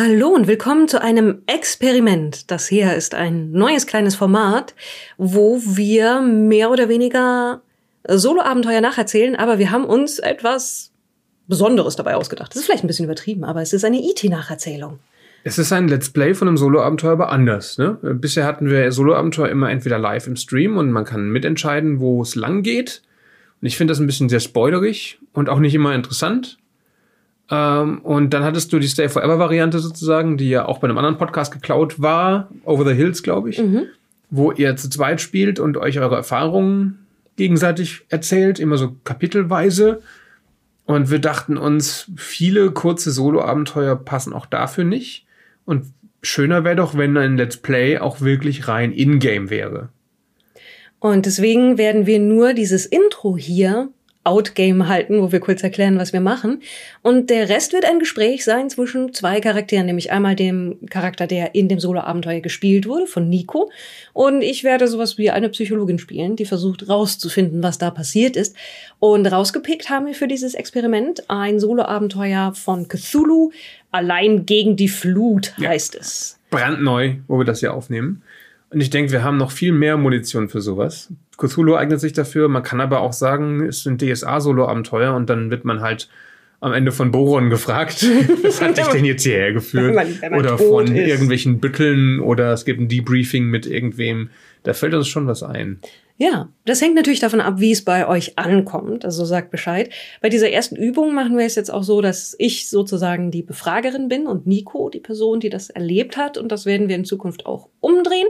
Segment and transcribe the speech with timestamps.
[0.00, 2.52] Hallo und willkommen zu einem Experiment.
[2.52, 4.76] Das hier ist ein neues kleines Format,
[5.16, 7.62] wo wir mehr oder weniger
[8.06, 10.92] Solo-Abenteuer nacherzählen, aber wir haben uns etwas
[11.48, 12.52] Besonderes dabei ausgedacht.
[12.52, 15.00] Das ist vielleicht ein bisschen übertrieben, aber es ist eine IT-Nacherzählung.
[15.42, 17.76] Es ist ein Let's Play von einem Solo-Abenteuer, aber anders.
[17.76, 17.98] Ne?
[18.00, 22.36] Bisher hatten wir Solo-Abenteuer immer entweder live im Stream und man kann mitentscheiden, wo es
[22.36, 23.02] lang geht.
[23.60, 26.56] Und ich finde das ein bisschen sehr spoilerig und auch nicht immer interessant.
[27.50, 30.98] Ähm, und dann hattest du die Stay Forever Variante sozusagen, die ja auch bei einem
[30.98, 33.86] anderen Podcast geklaut war, Over the Hills, glaube ich, mhm.
[34.30, 40.02] wo ihr zu zweit spielt und euch eure Erfahrungen gegenseitig erzählt, immer so kapitelweise.
[40.84, 45.26] Und wir dachten uns, viele kurze Solo-Abenteuer passen auch dafür nicht.
[45.64, 45.86] Und
[46.22, 49.90] schöner wäre doch, wenn ein Let's Play auch wirklich rein in-game wäre.
[50.98, 53.90] Und deswegen werden wir nur dieses Intro hier
[54.28, 56.62] Outgame halten, wo wir kurz erklären, was wir machen.
[57.02, 61.54] Und der Rest wird ein Gespräch sein zwischen zwei Charakteren, nämlich einmal dem Charakter, der
[61.54, 63.70] in dem Solo-Abenteuer gespielt wurde, von Nico.
[64.12, 68.54] Und ich werde sowas wie eine Psychologin spielen, die versucht rauszufinden, was da passiert ist.
[68.98, 73.50] Und rausgepickt haben wir für dieses Experiment ein Solo-Abenteuer von Cthulhu,
[73.90, 76.00] allein gegen die Flut heißt ja.
[76.00, 76.38] es.
[76.50, 78.22] Brandneu, wo wir das hier aufnehmen.
[78.70, 81.10] Und ich denke, wir haben noch viel mehr Munition für sowas.
[81.38, 82.48] Cthulhu eignet sich dafür.
[82.48, 86.08] Man kann aber auch sagen, es sind DSA-Solo-Abenteuer und dann wird man halt
[86.60, 88.04] am Ende von Boron gefragt,
[88.42, 89.88] was hat dich denn jetzt hierher geführt?
[89.88, 91.08] Wenn man, wenn man oder von ist.
[91.08, 94.30] irgendwelchen Bütteln oder es gibt ein Debriefing mit irgendwem.
[94.64, 95.80] Da fällt uns schon was ein.
[96.20, 99.04] Ja, das hängt natürlich davon ab, wie es bei euch ankommt.
[99.04, 99.90] Also sagt Bescheid.
[100.20, 104.08] Bei dieser ersten Übung machen wir es jetzt auch so, dass ich sozusagen die Befragerin
[104.08, 106.36] bin und Nico die Person, die das erlebt hat.
[106.36, 108.26] Und das werden wir in Zukunft auch umdrehen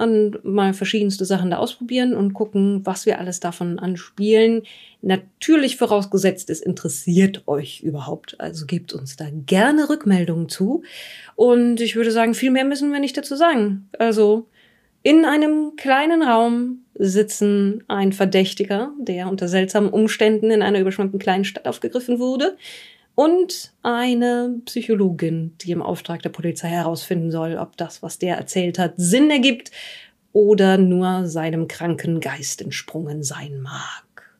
[0.00, 4.62] und mal verschiedenste Sachen da ausprobieren und gucken, was wir alles davon anspielen.
[5.02, 8.40] Natürlich vorausgesetzt, es interessiert euch überhaupt.
[8.40, 10.82] Also gebt uns da gerne Rückmeldungen zu.
[11.36, 13.88] Und ich würde sagen, viel mehr müssen wir nicht dazu sagen.
[13.98, 14.46] Also
[15.02, 21.44] in einem kleinen Raum sitzen ein Verdächtiger, der unter seltsamen Umständen in einer überschwemmten kleinen
[21.44, 22.56] Stadt aufgegriffen wurde,
[23.14, 28.78] und eine Psychologin, die im Auftrag der Polizei herausfinden soll, ob das, was der erzählt
[28.78, 29.70] hat, Sinn ergibt
[30.32, 34.38] oder nur seinem kranken Geist entsprungen sein mag.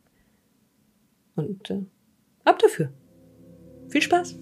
[1.37, 1.83] Und äh,
[2.45, 2.93] ab dafür.
[3.89, 4.37] Viel Spaß!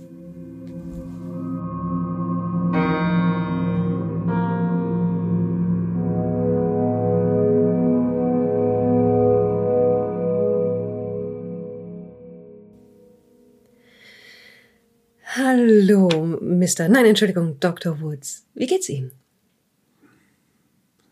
[15.69, 16.89] Hallo, Mr.
[16.89, 18.01] Nein, Entschuldigung, Dr.
[18.01, 18.47] Woods.
[18.55, 19.11] Wie geht's Ihnen?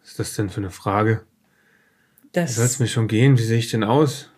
[0.01, 1.27] Was ist das denn für eine Frage?
[2.33, 3.37] Das soll es mir schon gehen?
[3.37, 4.31] Wie sehe ich denn aus?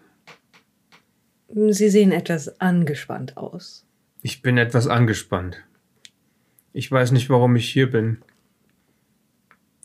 [1.55, 3.87] Sie sehen etwas angespannt aus.
[4.23, 5.62] Ich bin etwas angespannt.
[6.73, 8.19] Ich weiß nicht, warum ich hier bin.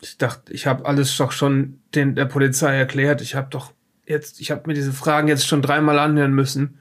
[0.02, 3.20] Ich dachte, ich habe alles doch schon den, der Polizei erklärt.
[3.20, 3.72] Ich habe doch
[4.04, 6.80] jetzt, ich habe mir diese Fragen jetzt schon dreimal anhören müssen.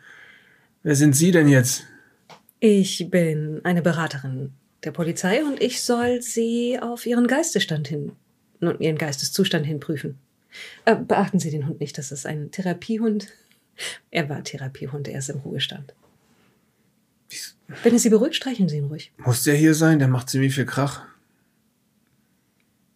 [0.81, 1.85] Wer sind Sie denn jetzt?
[2.66, 4.53] Ich bin eine Beraterin
[4.85, 8.13] der Polizei und ich soll Sie auf Ihren Geistesstand hin
[8.62, 10.18] und Ihren Geisteszustand hin prüfen.
[10.85, 13.28] Äh, beachten Sie den Hund nicht, das ist ein Therapiehund.
[14.12, 15.94] Er war Therapiehund, er ist im Ruhestand.
[17.84, 19.12] Wenn es Sie beruhigt, streicheln Sie ihn ruhig.
[19.18, 20.00] Muss der hier sein?
[20.00, 21.02] Der macht ziemlich viel Krach.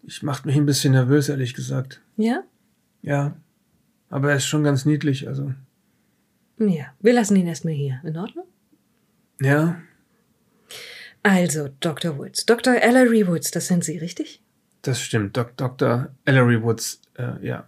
[0.03, 2.00] Ich macht mich ein bisschen nervös, ehrlich gesagt.
[2.16, 2.44] Ja?
[3.01, 3.35] Ja.
[4.09, 5.53] Aber er ist schon ganz niedlich, also.
[6.57, 8.00] Ja, wir lassen ihn erstmal hier.
[8.06, 8.47] In Ordnung?
[9.42, 9.81] Ja.
[11.24, 12.18] Also, Dr.
[12.18, 12.46] Woods.
[12.46, 12.75] Dr.
[12.75, 14.42] Ellery Woods, das sind Sie, richtig?
[14.81, 15.36] Das stimmt.
[15.36, 16.09] Dok Dr.
[16.25, 17.66] Ellery Woods, äh, ja.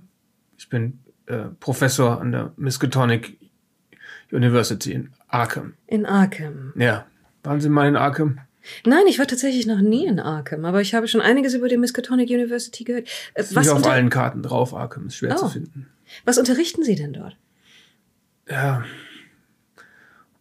[0.57, 3.38] Ich bin äh, Professor an der Miskatonic
[4.31, 5.74] University in Arkham.
[5.88, 6.74] In Arkham.
[6.78, 7.06] Ja.
[7.44, 8.40] Waren Sie mal in Arkham?
[8.86, 11.78] Nein, ich war tatsächlich noch nie in Arkham, aber ich habe schon einiges über die
[11.78, 13.07] Miskatonic University gehört.
[13.34, 15.40] Äh, nicht auf allen Karten drauf, Arkham ist schwer oh.
[15.40, 15.88] zu finden.
[16.25, 17.38] Was unterrichten Sie denn dort?
[18.50, 18.84] Ja,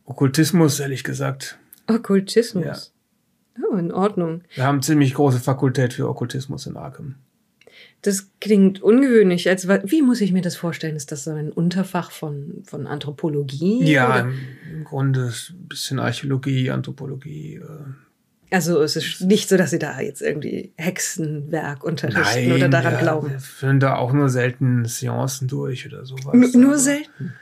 [0.09, 1.59] Okkultismus, ehrlich gesagt.
[1.87, 2.93] Okkultismus?
[3.57, 3.65] Ja.
[3.71, 4.43] Oh, in Ordnung.
[4.55, 7.17] Wir haben ziemlich große Fakultät für Okkultismus in Arkham.
[8.01, 9.49] Das klingt ungewöhnlich.
[9.51, 10.97] Als, wie muss ich mir das vorstellen?
[10.97, 13.85] Ist das so ein Unterfach von, von Anthropologie?
[13.85, 14.35] Ja, im,
[14.73, 17.57] im, Grunde ein bisschen Archäologie, Anthropologie.
[17.57, 18.55] Äh.
[18.55, 22.95] Also es ist nicht so, dass Sie da jetzt irgendwie Hexenwerk unterrichten Nein, oder daran
[22.95, 23.31] ja, glauben.
[23.31, 26.33] Wir führen da auch nur selten Seancen durch oder sowas.
[26.33, 27.35] N nur selten?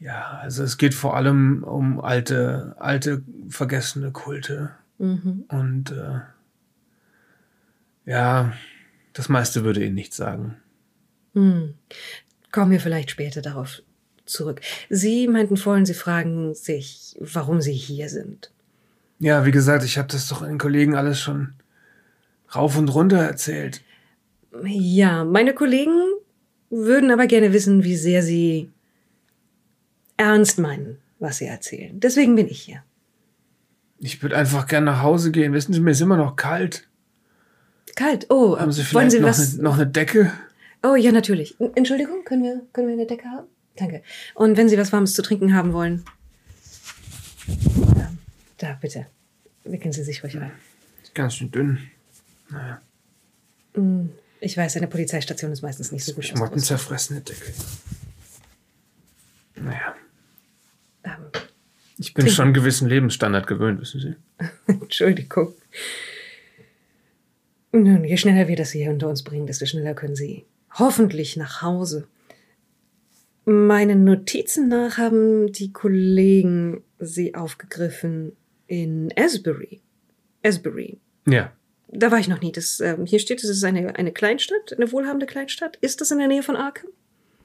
[0.00, 4.70] Ja, also es geht vor allem um alte, alte, vergessene Kulte.
[4.98, 5.44] Mhm.
[5.48, 6.20] Und äh,
[8.06, 8.52] ja,
[9.12, 10.56] das meiste würde Ihnen nichts sagen.
[11.34, 11.74] Hm.
[12.50, 13.82] Kommen wir vielleicht später darauf
[14.24, 14.62] zurück.
[14.88, 18.50] Sie meinten vorhin, Sie fragen sich, warum Sie hier sind.
[19.18, 21.52] Ja, wie gesagt, ich habe das doch den Kollegen alles schon
[22.54, 23.82] rauf und runter erzählt.
[24.64, 25.92] Ja, meine Kollegen
[26.70, 28.70] würden aber gerne wissen, wie sehr sie
[30.20, 31.98] ernst meinen, was sie erzählen.
[31.98, 32.82] Deswegen bin ich hier.
[33.98, 35.52] Ich würde einfach gerne nach Hause gehen.
[35.52, 36.88] Wissen Sie, mir ist immer noch kalt.
[37.96, 38.26] Kalt.
[38.30, 39.54] Oh, Haben Sie wollen vielleicht Sie noch, was?
[39.54, 40.32] eine, noch eine Decke?
[40.82, 41.56] Oh, ja, natürlich.
[41.74, 43.46] Entschuldigung, können wir, können wir eine Decke haben?
[43.76, 44.02] Danke.
[44.34, 46.04] Und wenn Sie was Warmes zu trinken haben wollen.
[47.96, 48.10] Ja,
[48.58, 49.06] da, bitte.
[49.64, 50.50] Wickeln Sie sich ruhig ein.
[51.02, 51.78] Ist ganz schön dünn.
[52.48, 52.80] Naja,
[54.40, 56.20] Ich weiß, eine Polizeistation ist meistens nicht so gut.
[56.24, 56.38] ausgerüstet.
[56.38, 57.52] schmottenzerfressene Decke.
[59.56, 59.94] Naja,
[61.04, 61.26] Ähm,
[61.98, 64.14] ich bin schon einen gewissen Lebensstandard gewöhnt, wissen Sie.
[64.66, 65.54] Entschuldigung.
[67.72, 70.44] Nun, je schneller wir das hier unter uns bringen, desto schneller können Sie
[70.78, 72.08] hoffentlich nach Hause.
[73.44, 78.32] Meinen Notizen nach haben die Kollegen Sie aufgegriffen
[78.66, 79.80] in Asbury.
[80.42, 80.98] Asbury.
[81.26, 81.52] Ja,
[81.88, 82.52] Da war ich noch nie.
[82.52, 85.76] Das, ähm, hier steht, es ist eine, eine Kleinstadt, eine wohlhabende Kleinstadt.
[85.80, 86.90] Ist das in der Nähe von Arkham?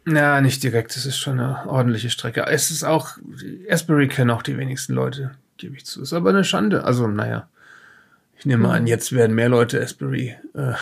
[0.07, 0.95] Ja, nicht direkt.
[0.95, 2.45] Es ist schon eine ordentliche Strecke.
[2.47, 3.17] Es ist auch,
[3.69, 6.01] Asbury kennen auch die wenigsten Leute, gebe ich zu.
[6.01, 6.83] Ist aber eine Schande.
[6.83, 7.47] Also, naja,
[8.37, 10.73] ich nehme an, jetzt werden mehr Leute Asbury äh,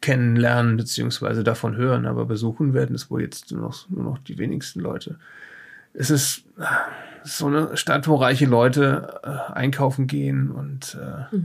[0.00, 4.38] kennenlernen beziehungsweise davon hören, aber besuchen werden es wohl jetzt nur noch, nur noch die
[4.38, 5.18] wenigsten Leute.
[5.92, 6.64] Es ist äh,
[7.24, 11.36] so eine Stadt, wo reiche Leute äh, einkaufen gehen und äh,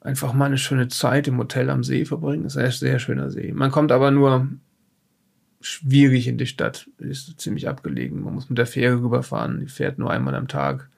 [0.00, 2.46] einfach mal eine schöne Zeit im Hotel am See verbringen.
[2.46, 3.52] Es ist ein sehr schöner See.
[3.52, 4.48] Man kommt aber nur
[5.62, 6.88] schwierig in die Stadt.
[6.98, 8.22] Ist ziemlich abgelegen.
[8.22, 9.60] Man muss mit der Fähre rüberfahren.
[9.60, 10.88] Die fährt nur einmal am Tag.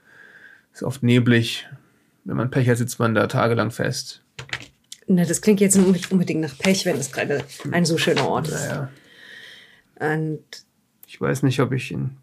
[0.72, 1.68] Ist oft neblig.
[2.24, 4.22] Wenn man Pech hat, sitzt man da tagelang fest.
[5.06, 8.48] Na, das klingt jetzt nicht unbedingt nach Pech, wenn es gerade ein so schöner Ort
[8.48, 8.68] ist.
[8.68, 8.90] Naja,
[10.00, 10.42] Und
[11.06, 12.16] ich weiß nicht, ob ich ihn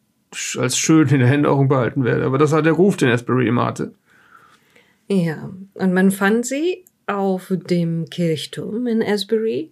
[0.58, 3.66] als schön in der Erinnerung behalten werde, aber das hat der Ruf, den Asbury immer
[3.66, 3.94] hatte.
[5.08, 9.72] Ja, und man fand sie auf dem Kirchturm in Asbury,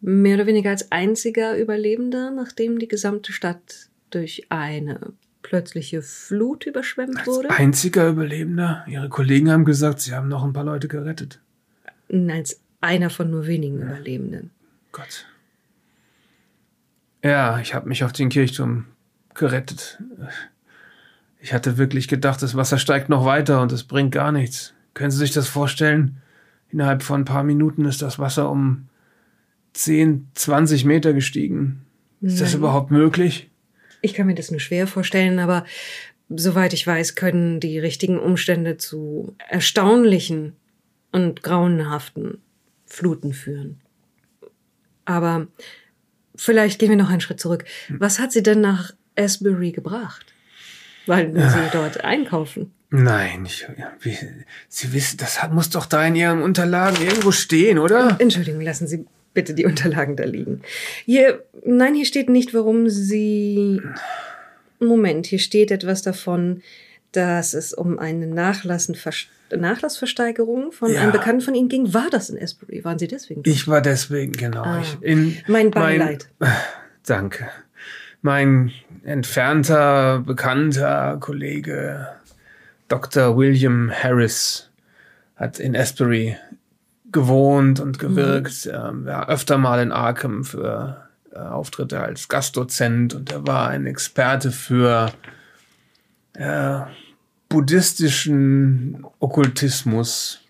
[0.00, 5.12] mehr oder weniger als einziger Überlebender, nachdem die gesamte Stadt durch eine
[5.42, 7.50] plötzliche Flut überschwemmt wurde.
[7.50, 8.84] Einziger Überlebender.
[8.88, 11.40] Ihre Kollegen haben gesagt, sie haben noch ein paar Leute gerettet.
[12.28, 14.50] Als einer von nur wenigen Überlebenden.
[14.92, 15.26] Gott.
[17.22, 18.86] Ja, ich habe mich auf den Kirchturm
[19.34, 20.02] gerettet.
[21.40, 24.74] Ich hatte wirklich gedacht, das Wasser steigt noch weiter und es bringt gar nichts.
[24.94, 26.22] Können Sie sich das vorstellen?
[26.70, 28.88] Innerhalb von ein paar Minuten ist das Wasser um
[29.76, 31.82] 10, 20 Meter gestiegen.
[32.20, 32.58] Ist das Nein.
[32.58, 33.50] überhaupt möglich?
[34.00, 35.64] Ich kann mir das nur schwer vorstellen, aber
[36.28, 40.54] soweit ich weiß, können die richtigen Umstände zu erstaunlichen
[41.12, 42.38] und grauenhaften
[42.86, 43.80] Fluten führen.
[45.04, 45.46] Aber
[46.34, 47.64] vielleicht gehen wir noch einen Schritt zurück.
[47.88, 50.26] Was hat sie denn nach Asbury gebracht?
[51.06, 52.72] Weil sie dort einkaufen.
[52.90, 53.66] Nein, ich,
[54.00, 54.16] wie,
[54.68, 58.16] Sie wissen, das hat, muss doch da in Ihren Unterlagen irgendwo stehen, oder?
[58.20, 59.06] Entschuldigung, lassen Sie
[59.36, 60.62] bitte die Unterlagen da liegen.
[61.04, 63.80] Hier, nein, hier steht nicht, warum Sie.
[64.80, 66.62] Moment, hier steht etwas davon,
[67.12, 71.00] dass es um eine Nachlassversteigerung von Ja.
[71.02, 71.94] einem Bekannten von Ihnen ging.
[71.94, 72.84] War das in Asbury?
[72.84, 73.42] Waren Sie deswegen?
[73.42, 73.56] dort?
[73.56, 74.62] Ich war deswegen, genau.
[74.64, 74.82] Ah.
[75.00, 76.28] In, Mein Beileid.
[77.06, 77.48] Danke.
[78.22, 78.72] Mein
[79.04, 82.08] entfernter, bekannter Kollege
[82.88, 83.36] Dr.
[83.36, 84.68] William Harris
[85.36, 86.36] hat in Asbury
[87.12, 88.66] gewohnt und gewirkt.
[88.66, 93.86] Er war öfter mal in Arkham für äh, Auftritte als Gastdozent und er war ein
[93.86, 95.12] Experte für
[96.34, 96.80] äh,
[97.48, 100.40] buddhistischen Okkultismus.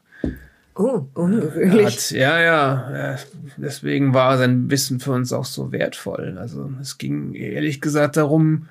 [0.74, 1.86] Oh, ungewöhnlich.
[1.86, 3.16] Hat, ja, ja, ja.
[3.56, 6.36] Deswegen war sein Wissen für uns auch so wertvoll.
[6.38, 8.68] Also es ging ehrlich gesagt darum,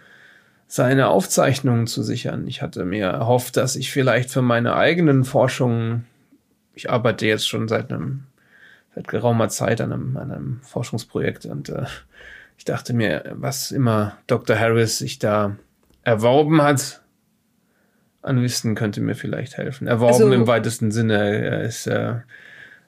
[0.67, 2.47] seine Aufzeichnungen zu sichern.
[2.47, 6.05] Ich hatte mir erhofft, dass ich vielleicht für meine eigenen Forschungen,
[6.75, 8.23] ich arbeite jetzt schon seit einem,
[8.93, 11.85] seit geraumer Zeit an einem, an einem Forschungsprojekt und äh,
[12.57, 14.57] ich dachte mir, was immer Dr.
[14.57, 15.55] Harris sich da
[16.03, 17.01] erworben hat,
[18.21, 19.87] an Wissen könnte mir vielleicht helfen.
[19.87, 21.15] Erworben Also- im weitesten Sinne.
[21.43, 22.15] Er ist, äh,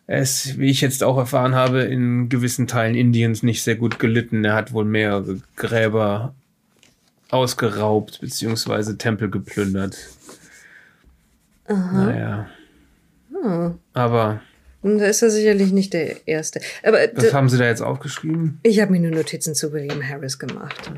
[0.07, 3.99] er ist, wie ich jetzt auch erfahren habe, in gewissen Teilen Indiens nicht sehr gut
[3.99, 4.43] gelitten.
[4.45, 6.33] Er hat wohl mehrere Gräber
[7.29, 9.97] ausgeraubt, beziehungsweise Tempel geplündert.
[11.67, 12.47] Naja.
[13.93, 14.41] Aber
[14.83, 16.61] Da ist er sicherlich nicht der Erste.
[16.83, 18.59] Aber was haben Sie da jetzt aufgeschrieben?
[18.63, 20.91] ich habe mir nur Notizen zu William Harris gemacht.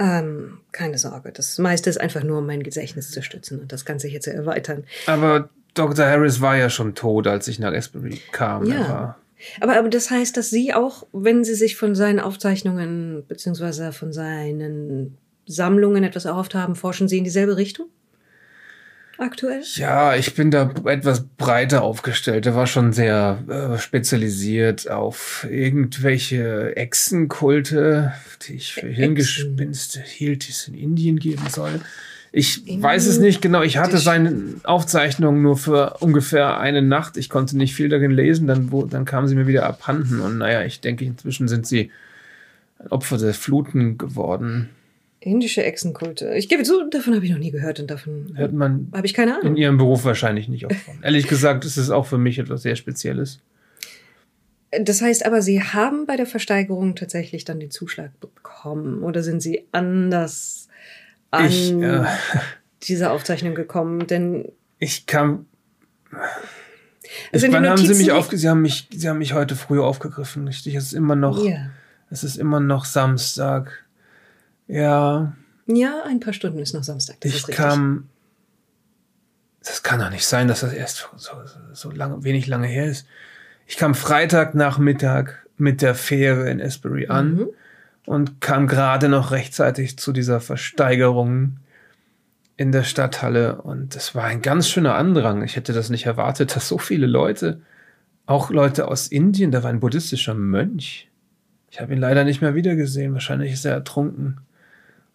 [0.00, 1.32] Ähm, keine Sorge.
[1.32, 4.32] Das meiste ist einfach nur, um mein Gedächtnis zu stützen und das Ganze hier zu
[4.32, 4.84] erweitern.
[5.06, 6.06] Aber Dr.
[6.06, 8.64] Harris war ja schon tot, als ich nach Asbury kam.
[8.66, 9.16] Ja.
[9.60, 14.12] Aber, aber das heißt, dass Sie auch, wenn Sie sich von seinen Aufzeichnungen beziehungsweise von
[14.12, 17.86] seinen Sammlungen etwas erhofft haben, forschen Sie in dieselbe Richtung?
[19.18, 19.62] Aktuell?
[19.74, 22.44] Ja, ich bin da etwas breiter aufgestellt.
[22.44, 30.52] Der war schon sehr äh, spezialisiert auf irgendwelche Echsenkulte, die ich für Hirngespinste hielt, die
[30.52, 31.80] es in Indien geben soll.
[32.30, 32.82] Ich Indien?
[32.82, 33.62] weiß es nicht genau.
[33.62, 37.16] Ich hatte seine Aufzeichnungen nur für ungefähr eine Nacht.
[37.16, 38.46] Ich konnte nicht viel darin lesen.
[38.46, 40.20] Dann, wo, dann kamen sie mir wieder abhanden.
[40.20, 41.90] Und naja, ich denke, inzwischen sind sie
[42.90, 44.68] Opfer der Fluten geworden.
[45.20, 46.34] Indische Echsenkulte.
[46.34, 49.14] Ich gebe zu, davon habe ich noch nie gehört und davon hört man habe ich
[49.14, 49.48] keine Ahnung.
[49.48, 51.02] In ihrem Beruf wahrscheinlich nicht oft von.
[51.02, 53.40] Ehrlich gesagt, ist es auch für mich etwas sehr Spezielles.
[54.70, 59.40] Das heißt aber, Sie haben bei der Versteigerung tatsächlich dann den Zuschlag bekommen oder sind
[59.40, 60.68] Sie anders
[61.30, 62.04] an ich, äh,
[62.82, 64.06] diese Aufzeichnung gekommen?
[64.06, 65.46] Denn ich kam.
[67.32, 69.80] Also ich meine, haben Sie mich aufge Sie haben mich, Sie haben mich heute früh
[69.80, 70.74] aufgegriffen, richtig?
[70.74, 71.70] Es ist immer noch, ja.
[72.10, 73.84] es ist immer noch Samstag.
[74.68, 75.32] Ja.
[75.66, 77.16] Ja, ein paar Stunden ist noch Samstag.
[77.22, 78.08] ich kam.
[79.62, 81.32] Das kann doch nicht sein, dass das erst so,
[81.72, 83.06] so lange, wenig lange her ist.
[83.66, 87.48] Ich kam Freitagnachmittag mit der Fähre in Esbury an mhm.
[88.06, 91.58] und kam gerade noch rechtzeitig zu dieser Versteigerung
[92.56, 93.60] in der Stadthalle.
[93.60, 95.42] Und es war ein ganz schöner Andrang.
[95.42, 97.60] Ich hätte das nicht erwartet, dass so viele Leute,
[98.24, 101.10] auch Leute aus Indien, da war ein buddhistischer Mönch.
[101.70, 103.12] Ich habe ihn leider nicht mehr wiedergesehen.
[103.12, 104.40] Wahrscheinlich ist er ertrunken.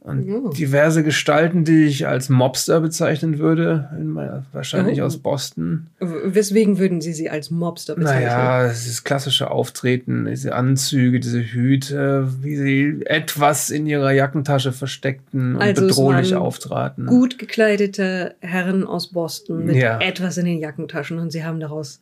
[0.03, 0.49] Und ja.
[0.49, 5.05] diverse Gestalten, die ich als Mobster bezeichnen würde, meiner, wahrscheinlich oh.
[5.05, 5.87] aus Boston.
[5.99, 8.25] Weswegen würden Sie sie als Mobster bezeichnen?
[8.25, 15.55] Naja, dieses klassische Auftreten, diese Anzüge, diese Hüte, wie sie etwas in ihrer Jackentasche versteckten
[15.55, 17.05] und also bedrohlich auftraten.
[17.05, 20.01] Gut gekleidete Herren aus Boston mit ja.
[20.01, 22.01] etwas in den Jackentaschen und Sie haben daraus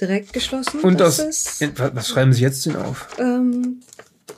[0.00, 0.80] direkt geschlossen.
[0.80, 1.18] Und aus,
[1.76, 3.08] was schreiben Sie jetzt denn auf?
[3.18, 3.80] Ähm,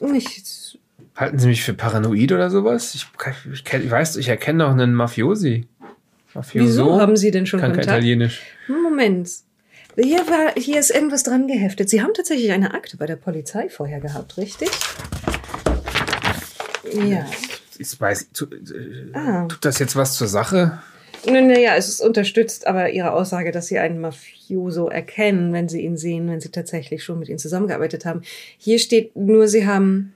[0.01, 0.79] nichts
[1.14, 2.95] Halten Sie mich für paranoid oder sowas?
[2.95, 3.07] Ich,
[3.52, 5.66] ich, ich weiß, ich erkenne doch einen Mafiosi.
[6.35, 6.66] Mafioso.
[6.66, 7.88] Wieso haben Sie denn schon Kann Kontakt?
[7.88, 8.40] kein Italienisch.
[8.66, 9.31] Moment.
[9.99, 11.90] Hier, war, hier ist irgendwas dran geheftet.
[11.90, 14.71] Sie haben tatsächlich eine Akte bei der Polizei vorher gehabt, richtig?
[16.90, 17.26] Ja.
[17.78, 19.47] Ich weiß, tut, äh, ah.
[19.49, 20.81] tut das jetzt was zur Sache?
[21.26, 25.97] Naja, es ist unterstützt aber Ihre Aussage, dass Sie einen Mafioso erkennen, wenn Sie ihn
[25.97, 28.23] sehen, wenn Sie tatsächlich schon mit ihm zusammengearbeitet haben.
[28.59, 30.14] Hier steht nur, Sie haben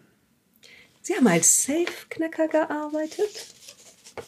[1.06, 3.46] Sie haben als Safe-Knacker gearbeitet?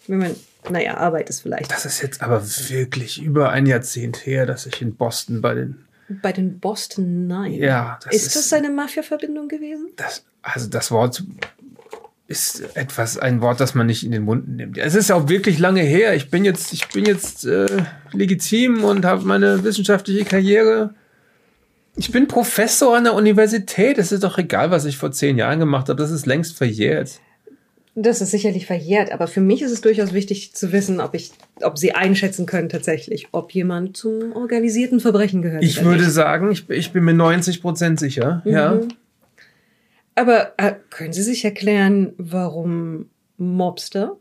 [0.07, 0.37] Wenn man,
[0.71, 1.73] naja, Arbeit ist vielleicht.
[1.73, 5.85] Das ist jetzt aber wirklich über ein Jahrzehnt her, dass ich in Boston bei den.
[6.23, 7.57] Bei den Boston Nine?
[7.57, 7.99] Ja.
[8.05, 9.89] Das ist, ist das eine Mafia-Verbindung gewesen?
[9.97, 11.25] Das, also das Wort
[12.29, 14.79] ist etwas, ein Wort, das man nicht in den Mund nimmt.
[14.79, 16.15] Es ist auch wirklich lange her.
[16.15, 17.67] Ich bin jetzt, ich bin jetzt äh,
[18.13, 20.95] legitim und habe meine wissenschaftliche Karriere
[21.99, 23.99] ich bin Professor an der Universität.
[23.99, 26.01] Es ist doch egal, was ich vor zehn Jahren gemacht habe.
[26.01, 27.21] Das ist längst verjährt.
[27.95, 31.33] Das ist sicherlich verjährt, aber für mich ist es durchaus wichtig zu wissen, ob ich,
[31.63, 35.65] ob Sie einschätzen können tatsächlich, ob jemand zum organisierten Verbrechen gehört.
[35.65, 36.13] Ich würde nicht.
[36.13, 38.53] sagen, ich, ich, bin mir 90 Prozent sicher, mhm.
[38.53, 38.81] ja.
[40.15, 44.17] Aber äh, können Sie sich erklären, warum Mobster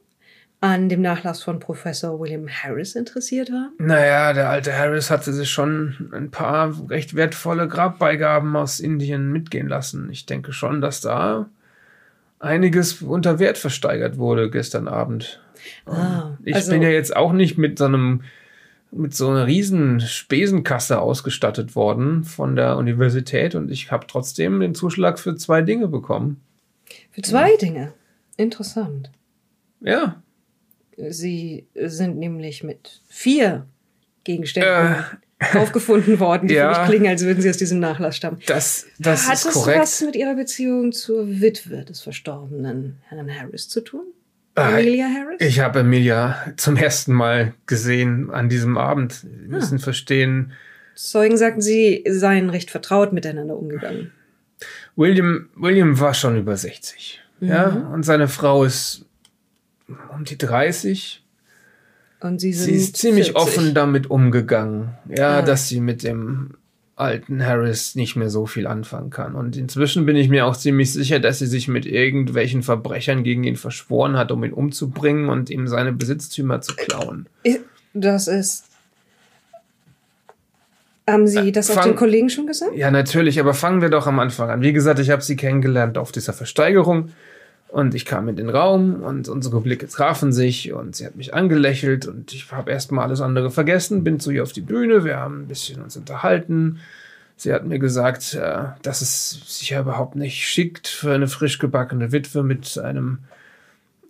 [0.59, 3.69] an dem Nachlass von Professor William Harris interessiert war?
[3.77, 9.67] Naja, der alte Harris hatte sich schon ein paar recht wertvolle Grabbeigaben aus Indien mitgehen
[9.67, 10.09] lassen.
[10.11, 11.49] Ich denke schon, dass da
[12.39, 15.41] einiges unter Wert versteigert wurde gestern Abend.
[15.85, 18.23] Ah, ich also bin ja jetzt auch nicht mit so einem
[18.89, 24.75] mit so einer riesen Spesenkasse ausgestattet worden von der Universität und ich habe trotzdem den
[24.75, 26.39] Zuschlag für zwei Dinge bekommen.
[27.11, 27.57] Für zwei ja.
[27.57, 27.93] Dinge?
[28.37, 29.11] Interessant.
[29.81, 30.21] Ja,
[30.97, 33.67] Sie sind nämlich mit vier
[34.23, 35.05] Gegenständen
[35.39, 38.39] äh, aufgefunden worden, die ja, für mich klingen, als würden sie aus diesem Nachlass stammen.
[38.47, 39.77] Das, das Hat ist korrekt.
[39.77, 44.05] Das was mit Ihrer Beziehung zur Witwe des verstorbenen Herrn Harris zu tun?
[44.55, 45.39] Emilia Harris?
[45.39, 49.13] Ich habe Emilia zum ersten Mal gesehen an diesem Abend.
[49.13, 49.49] Sie ah.
[49.49, 50.53] müssen verstehen.
[50.95, 54.11] Zeugen sagten, sie seien recht vertraut miteinander umgegangen.
[54.95, 57.21] William, William war schon über 60.
[57.39, 57.47] Mhm.
[57.47, 59.05] Ja, und seine Frau ist
[59.87, 61.23] um die 30.
[62.19, 63.35] Und sie, sie ist ziemlich 40.
[63.35, 65.41] offen damit umgegangen, ja, ah.
[65.41, 66.55] dass sie mit dem
[66.95, 69.35] alten Harris nicht mehr so viel anfangen kann.
[69.35, 73.43] Und inzwischen bin ich mir auch ziemlich sicher, dass sie sich mit irgendwelchen Verbrechern gegen
[73.43, 77.27] ihn verschworen hat, um ihn umzubringen und ihm seine Besitztümer zu klauen.
[77.93, 78.65] Das ist.
[81.07, 82.75] Haben Sie äh, das Fang, auch den Kollegen schon gesagt?
[82.75, 84.61] Ja, natürlich, aber fangen wir doch am Anfang an.
[84.61, 87.11] Wie gesagt, ich habe sie kennengelernt auf dieser Versteigerung.
[87.69, 91.33] Und ich kam in den Raum und unsere Blicke trafen sich und sie hat mich
[91.33, 95.17] angelächelt und ich habe erstmal alles andere vergessen, bin zu ihr auf die Bühne, wir
[95.17, 96.79] haben ein bisschen uns unterhalten.
[97.35, 101.59] Sie hat mir gesagt, äh, dass es sich ja überhaupt nicht schickt für eine frisch
[101.59, 103.19] gebackene Witwe mit einem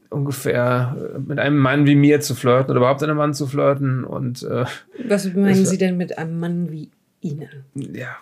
[0.10, 4.04] ungefähr äh, mit einem Mann wie mir zu flirten oder überhaupt einem Mann zu flirten.
[4.04, 4.66] Und äh,
[5.08, 6.90] Was meinen Sie denn mit einem Mann wie
[7.22, 7.50] Ihnen?
[7.74, 8.16] ja,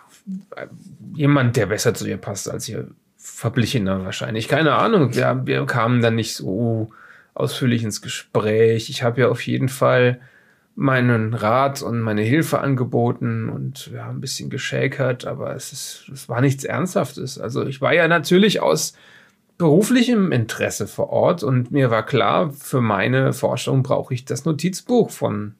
[1.14, 2.88] jemand, der besser zu ihr passt als ihr
[3.36, 4.48] Verblichener wahrscheinlich.
[4.48, 5.14] Keine Ahnung.
[5.14, 6.88] Wir, wir kamen dann nicht so
[7.34, 8.88] ausführlich ins Gespräch.
[8.88, 10.22] Ich habe ja auf jeden Fall
[10.74, 16.08] meinen Rat und meine Hilfe angeboten und wir haben ein bisschen geschäkert, aber es ist,
[16.10, 17.38] es war nichts Ernsthaftes.
[17.38, 18.94] Also ich war ja natürlich aus
[19.58, 25.10] beruflichem Interesse vor Ort und mir war klar, für meine Forschung brauche ich das Notizbuch
[25.10, 25.56] von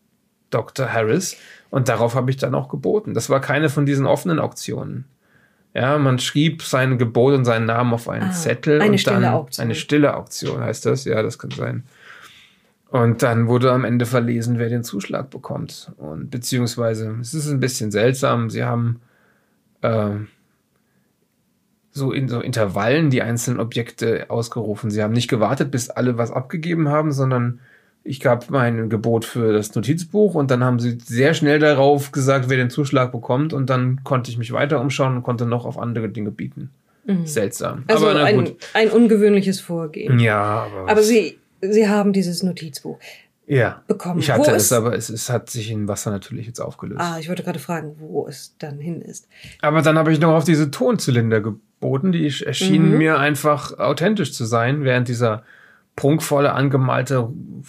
[0.49, 0.91] Dr.
[0.91, 1.37] Harris
[1.69, 3.13] und darauf habe ich dann auch geboten.
[3.13, 5.05] Das war keine von diesen offenen Auktionen.
[5.77, 9.21] Ja, man schrieb sein Gebot und seinen Namen auf einen Ah, Zettel eine und stille
[9.21, 9.65] dann Auktion.
[9.65, 11.05] eine stille Auktion heißt das.
[11.05, 11.85] Ja, das kann sein.
[12.89, 15.93] Und dann wurde am Ende verlesen, wer den Zuschlag bekommt.
[15.99, 19.01] Und beziehungsweise, es ist ein bisschen seltsam, sie haben
[19.83, 20.29] ähm,
[21.91, 24.91] so in so Intervallen die einzelnen Objekte ausgerufen.
[24.91, 27.61] Sie haben nicht gewartet, bis alle was abgegeben haben, sondern
[28.07, 32.49] ich gab mein Gebot für das Notizbuch und dann haben sie sehr schnell darauf gesagt,
[32.49, 35.79] wer den Zuschlag bekommt und dann konnte ich mich weiter umschauen und konnte noch auf
[35.79, 36.71] andere Dinge bieten.
[37.25, 37.85] Seltsam.
[37.87, 40.19] Also aber ein, ein ungewöhnliches Vorgehen.
[40.19, 40.91] Ja, aber.
[40.91, 42.99] Aber Sie, Sie haben dieses Notizbuch.
[43.47, 43.81] ja.
[43.87, 44.19] bekommen.
[44.19, 47.01] Ich Wo hatte ist- es, aber es, es hat sich in Wasser natürlich jetzt aufgelöst.
[47.01, 49.29] Ah, ich wollte gerade fragen, wo es dann hin ist.
[49.63, 52.99] Aber dann habe ich noch auf diese Tonzylinder geboten, die erschienen Mhm.
[52.99, 55.45] mir einfach authentisch zu sein, während dieser
[55.97, 57.29] prunkvolle angemalte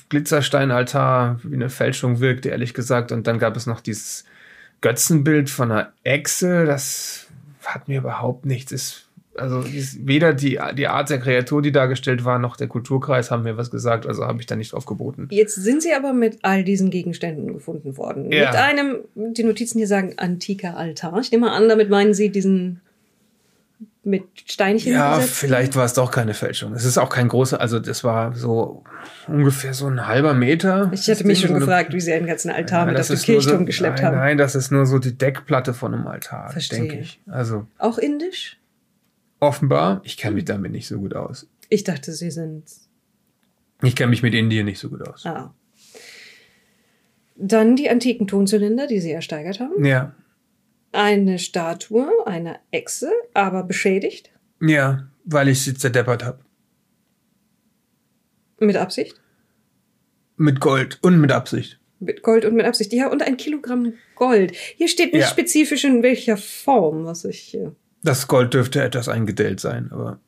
[0.10, 3.12] Glitzersteinaltar wie eine Fälschung wirkte, ehrlich gesagt.
[3.12, 4.26] Und dann gab es noch dieses
[4.82, 7.28] Götzenbild von einer Echse, das
[7.66, 8.72] hat mir überhaupt nichts.
[8.72, 9.04] Es,
[9.36, 13.44] also dies- weder die, die Art der Kreatur, die dargestellt war, noch der Kulturkreis haben
[13.44, 15.28] mir was gesagt, also habe ich da nicht drauf geboten.
[15.32, 18.32] Jetzt sind Sie aber mit all diesen Gegenständen gefunden worden.
[18.32, 18.48] Ja.
[18.52, 21.20] Mit einem, die Notizen hier sagen, antiker Altar.
[21.22, 22.82] Ich nehme mal an, damit meinen Sie diesen
[24.08, 25.36] mit Steinchen Ja, besetzten?
[25.36, 26.74] vielleicht war es doch keine Fälschung.
[26.74, 28.84] Es ist auch kein großer, also das war so
[29.28, 30.90] ungefähr so ein halber Meter.
[30.94, 33.60] Ich hatte mich schon so gefragt, wie Sie einen ganzen Altar mit auf den Kirchturm
[33.60, 34.18] so, geschleppt nein, haben.
[34.18, 36.80] Nein, das ist nur so die Deckplatte von einem Altar, Verstehe.
[36.80, 37.20] denke ich.
[37.28, 38.58] Also Auch indisch?
[39.40, 41.48] offenbar, ich kenne mich damit nicht so gut aus.
[41.70, 42.64] Ich dachte, Sie sind.
[43.84, 45.26] Ich kenne mich mit Indien nicht so gut aus.
[45.26, 45.54] Ah.
[47.36, 49.86] Dann die antiken Tonzylinder, die Sie ersteigert haben.
[49.86, 50.14] Ja,
[50.92, 54.32] Eine Statue einer Echse, aber beschädigt.
[54.62, 56.40] ja, weil ich sie zerdeppert habe.
[58.60, 59.20] Mit Absicht.
[60.38, 61.80] Mit Gold und mit Absicht.
[62.00, 62.94] Mit Gold und mit Absicht.
[62.94, 64.56] Ja, und ein Kilogramm Gold.
[64.56, 65.28] Hier steht nicht Ja.
[65.28, 67.56] spezifisch in welcher Form, was ich.
[67.56, 67.72] Äh,
[68.04, 70.20] Das Gold dürfte etwas eingedellt sein, aber.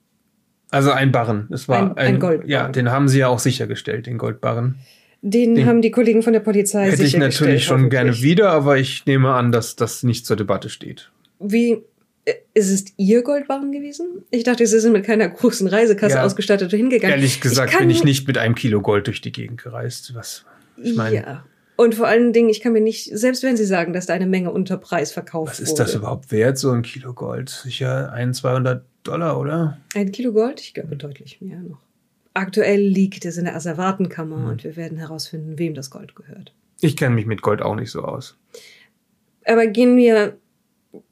[0.71, 1.47] Also ein Barren.
[1.51, 2.49] Es war Ein- ein Goldbarren.
[2.49, 4.79] Ja, den haben sie ja auch sichergestellt, den Goldbarren.
[5.21, 8.77] Den, Den haben die Kollegen von der Polizei Hätte ich natürlich schon gerne wieder, aber
[8.77, 11.11] ich nehme an, dass das nicht zur Debatte steht.
[11.39, 11.77] Wie.
[12.25, 14.23] äh, Ist es Ihr Goldbarren gewesen?
[14.31, 16.23] Ich dachte, Sie sind mit keiner großen Reisekasse Ja.
[16.23, 17.15] ausgestattet hingegangen.
[17.15, 20.13] Ehrlich gesagt kann- bin ich nicht mit einem Kilo Gold durch die Gegend gereist.
[20.15, 20.45] Was
[20.81, 21.45] ich meine, ja.
[21.75, 24.25] Und vor allen Dingen, ich kann mir nicht, selbst wenn Sie sagen, dass da eine
[24.27, 25.69] Menge unter Preis verkauft was wurde.
[25.69, 27.49] ist das überhaupt wert, so ein Kilo Gold?
[27.49, 29.77] Sicher ein, 200 Dollar, oder?
[29.95, 30.59] Ein Kilo Gold?
[30.59, 31.79] Ich glaube deutlich mehr noch.
[32.39, 34.45] Aktuell liegt es in der Asservatenkammer Hm.
[34.45, 36.53] und wir werden herausfinden, wem das Gold gehört.
[36.79, 38.37] Ich kenne mich mit Gold auch nicht so aus.
[39.45, 40.37] Aber gehen wir,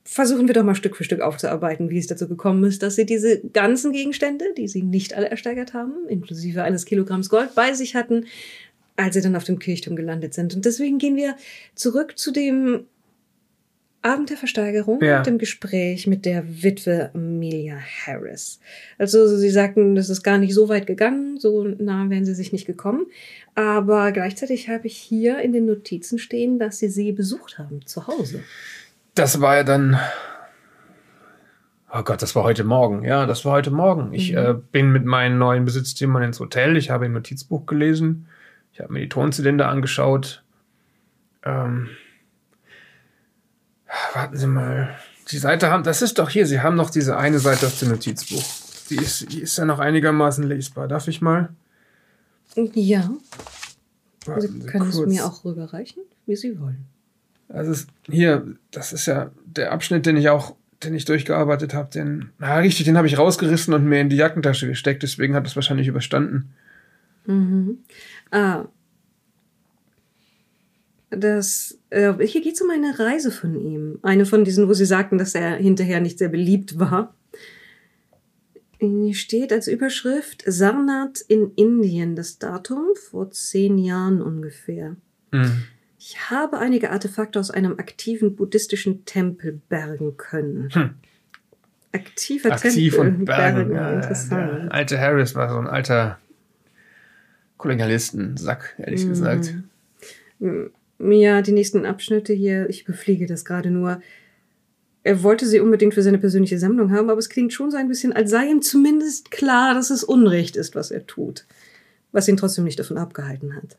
[0.05, 3.05] versuchen wir doch mal Stück für Stück aufzuarbeiten, wie es dazu gekommen ist, dass Sie
[3.05, 7.93] diese ganzen Gegenstände, die Sie nicht alle ersteigert haben, inklusive eines Kilogramms Gold, bei sich
[7.93, 8.25] hatten,
[8.95, 10.55] als Sie dann auf dem Kirchturm gelandet sind.
[10.55, 11.35] Und deswegen gehen wir
[11.75, 12.85] zurück zu dem
[14.03, 15.17] Abend der Versteigerung Ja.
[15.17, 18.59] und dem Gespräch mit der Witwe Amelia Harris.
[18.97, 22.53] Also Sie sagten, das ist gar nicht so weit gegangen, so nah wären Sie sich
[22.53, 23.07] nicht gekommen.
[23.55, 28.07] Aber gleichzeitig habe ich hier in den Notizen stehen, dass Sie sie besucht haben zu
[28.07, 28.43] Hause.
[29.15, 29.97] Das war ja dann.
[31.91, 33.03] Oh Gott, das war heute Morgen.
[33.03, 34.13] Ja, das war heute Morgen.
[34.13, 34.37] Ich Mhm.
[34.37, 36.77] äh, bin mit meinen neuen Besitztümern ins Hotel.
[36.77, 38.27] Ich habe ein Notizbuch gelesen.
[38.73, 40.43] Ich habe mir die Tonzylinder angeschaut.
[41.43, 41.89] Ähm,
[44.13, 44.95] warten Sie mal.
[45.31, 46.45] Die Seite haben, das ist doch hier.
[46.45, 48.43] Sie haben noch diese eine Seite aus dem Notizbuch.
[48.89, 50.87] Die ist, die ist ja noch einigermaßen lesbar.
[50.87, 51.49] Darf ich mal?
[52.55, 53.11] Ja,
[54.21, 55.09] Sie Warten Sie können es kurz.
[55.09, 56.85] mir auch rüberreichen, wie Sie wollen.
[57.49, 61.89] Also es, hier, das ist ja der Abschnitt, den ich auch, den ich durchgearbeitet habe,
[61.89, 65.47] den, na richtig, den habe ich rausgerissen und mir in die Jackentasche gesteckt, deswegen hat
[65.47, 66.53] es wahrscheinlich überstanden.
[67.25, 67.79] Mhm.
[68.31, 68.65] Ah.
[71.09, 73.99] Das, äh, hier geht es um eine Reise von ihm.
[74.01, 77.15] Eine von diesen, wo Sie sagten, dass er hinterher nicht sehr beliebt war.
[78.79, 84.97] Hier steht als Überschrift Sarnath in Indien, das Datum vor zehn Jahren ungefähr.
[85.31, 85.63] Mhm.
[85.99, 90.69] Ich habe einige Artefakte aus einem aktiven buddhistischen Tempel bergen können.
[90.71, 90.89] Hm.
[91.91, 93.73] Aktiver Aktiv Tempel und bergen.
[93.73, 94.63] Ja, interessant.
[94.65, 96.19] der alte Harris war so ein alter
[97.57, 99.09] Kolonialisten-Sack, ehrlich mhm.
[99.09, 99.55] gesagt.
[100.99, 104.01] Ja, die nächsten Abschnitte hier, ich befliege das gerade nur.
[105.03, 107.87] Er wollte sie unbedingt für seine persönliche Sammlung haben, aber es klingt schon so ein
[107.87, 111.45] bisschen, als sei ihm zumindest klar, dass es Unrecht ist, was er tut.
[112.11, 113.77] Was ihn trotzdem nicht davon abgehalten hat.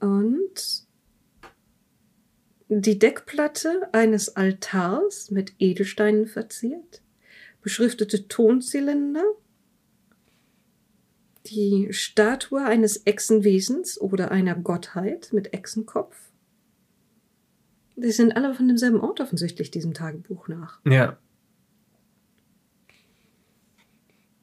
[0.00, 0.86] Und
[2.68, 7.02] die Deckplatte eines Altars mit Edelsteinen verziert,
[7.62, 9.24] beschriftete Tonzylinder,
[11.50, 16.16] die Statue eines Echsenwesens oder einer Gottheit mit Echsenkopf.
[17.96, 20.80] Die sind alle von demselben Ort offensichtlich diesem Tagebuch nach.
[20.84, 21.18] Ja.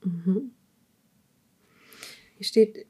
[0.04, 0.52] Mhm.
[2.38, 2.86] Hier steht,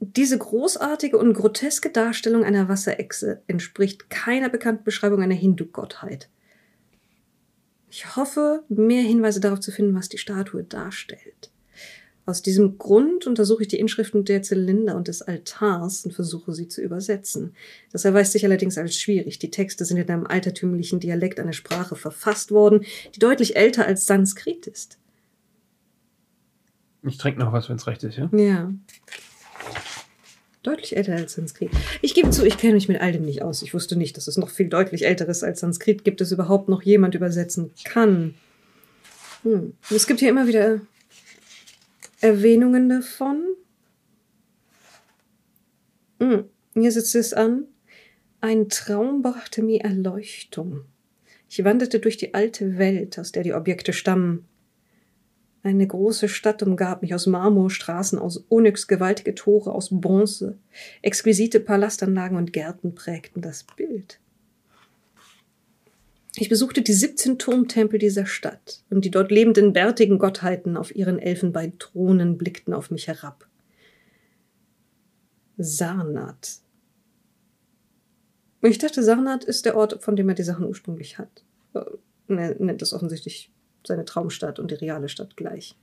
[0.00, 6.30] diese großartige und groteske Darstellung einer Wasserechse entspricht keiner bekannten Beschreibung einer Hindu-Gottheit.
[7.90, 11.50] Ich hoffe, mehr Hinweise darauf zu finden, was die Statue darstellt.
[12.28, 16.68] Aus diesem Grund untersuche ich die Inschriften der Zylinder und des Altars und versuche sie
[16.68, 17.54] zu übersetzen.
[17.90, 19.38] Das erweist sich allerdings als schwierig.
[19.38, 24.04] Die Texte sind in einem altertümlichen Dialekt einer Sprache verfasst worden, die deutlich älter als
[24.04, 24.98] Sanskrit ist.
[27.02, 28.28] Ich trinke noch was, wenn es recht ist, ja?
[28.30, 28.74] Ja.
[30.62, 31.70] Deutlich älter als Sanskrit.
[32.02, 33.62] Ich gebe zu, ich kenne mich mit all dem nicht aus.
[33.62, 36.82] Ich wusste nicht, dass es noch viel deutlich älteres als Sanskrit gibt, es überhaupt noch
[36.82, 38.34] jemand übersetzen kann.
[39.44, 39.72] Hm.
[39.88, 40.82] Es gibt hier immer wieder
[42.20, 43.44] Erwähnungen davon.
[46.20, 46.44] Hm.
[46.74, 47.64] Hier sitzt es an.
[48.40, 50.84] Ein Traum brachte mir Erleuchtung.
[51.48, 54.46] Ich wanderte durch die alte Welt, aus der die Objekte stammen.
[55.62, 60.58] Eine große Stadt umgab mich aus Marmorstraßen, aus Onyx gewaltige Tore, aus Bronze.
[61.02, 64.20] Exquisite Palastanlagen und Gärten prägten das Bild.
[66.40, 71.18] Ich besuchte die 17 Turmtempel dieser Stadt, und die dort lebenden bärtigen Gottheiten auf ihren
[71.18, 73.48] Elfenbeinthronen blickten auf mich herab.
[75.56, 76.60] Sarnath.
[78.62, 81.42] Ich dachte, Sarnath ist der Ort, von dem er die Sachen ursprünglich hat.
[81.74, 81.80] Äh,
[82.28, 83.50] er nennt es offensichtlich
[83.84, 85.76] seine Traumstadt und die reale Stadt gleich.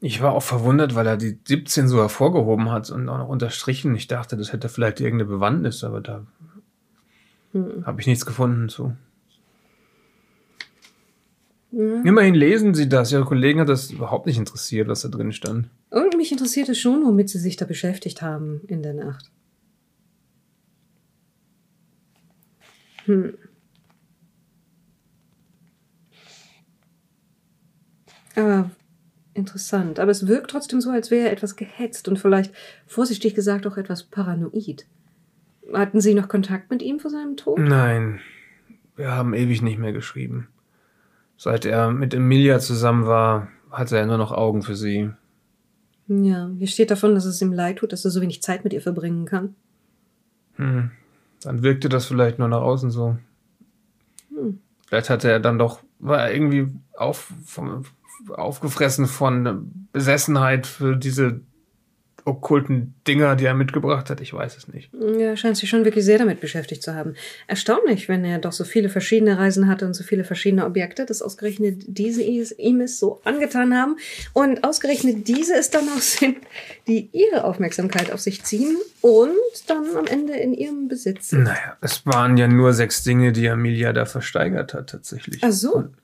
[0.00, 3.94] Ich war auch verwundert, weil er die 17 so hervorgehoben hat und auch noch unterstrichen.
[3.94, 6.26] Ich dachte, das hätte vielleicht irgendeine Bewandtnis, aber da
[7.52, 7.86] hm.
[7.86, 8.96] habe ich nichts gefunden zu.
[11.72, 12.02] Ja.
[12.02, 13.12] Immerhin lesen Sie das.
[13.12, 15.70] Ihre Kollegen hat das überhaupt nicht interessiert, was da drin stand.
[15.90, 19.30] Und mich interessiert es schon, womit Sie sich da beschäftigt haben in der Nacht.
[23.06, 23.34] Hm.
[28.36, 28.70] Aber
[29.34, 29.98] interessant.
[29.98, 32.52] Aber es wirkt trotzdem so, als wäre er etwas gehetzt und vielleicht,
[32.86, 34.86] vorsichtig gesagt, auch etwas paranoid.
[35.72, 37.58] Hatten Sie noch Kontakt mit ihm vor seinem Tod?
[37.58, 38.20] Nein.
[38.94, 40.48] Wir haben ewig nicht mehr geschrieben.
[41.36, 45.10] Seit er mit Emilia zusammen war, hatte er nur noch Augen für sie.
[46.08, 48.72] Ja, hier steht davon, dass es ihm leid tut, dass er so wenig Zeit mit
[48.72, 49.54] ihr verbringen kann.
[50.56, 50.90] Hm.
[51.42, 53.16] Dann wirkte das vielleicht nur nach außen so.
[54.28, 54.60] Hm.
[54.86, 57.84] Vielleicht hatte er dann doch, war er irgendwie auf, vom,
[58.28, 61.40] aufgefressen von Besessenheit für diese
[62.24, 64.20] okkulten Dinger, die er mitgebracht hat.
[64.20, 64.90] Ich weiß es nicht.
[65.18, 67.14] Ja, scheint sich schon wirklich sehr damit beschäftigt zu haben.
[67.46, 71.22] Erstaunlich, wenn er doch so viele verschiedene Reisen hatte und so viele verschiedene Objekte, dass
[71.22, 73.96] ausgerechnet diese ihm es so angetan haben
[74.32, 76.38] und ausgerechnet diese es dann auch sind,
[76.86, 79.32] die ihre Aufmerksamkeit auf sich ziehen und
[79.66, 81.44] dann am Ende in ihrem Besitz sind.
[81.44, 85.40] Naja, es waren ja nur sechs Dinge, die Amelia da versteigert hat, tatsächlich.
[85.42, 85.74] Ach so.
[85.74, 85.96] Und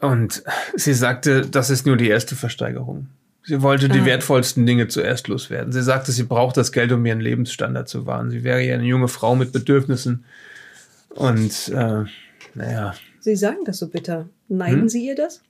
[0.00, 0.44] und
[0.76, 3.08] sie sagte, das ist nur die erste Versteigerung.
[3.48, 4.04] Sie wollte die ah.
[4.04, 5.72] wertvollsten Dinge zuerst loswerden.
[5.72, 8.28] Sie sagte, sie braucht das Geld, um ihren Lebensstandard zu wahren.
[8.28, 10.26] Sie wäre ja eine junge Frau mit Bedürfnissen.
[11.14, 12.04] Und äh,
[12.52, 12.94] naja.
[13.20, 14.28] Sie sagen das so bitter.
[14.48, 14.88] Neiden hm?
[14.90, 15.40] Sie ihr das?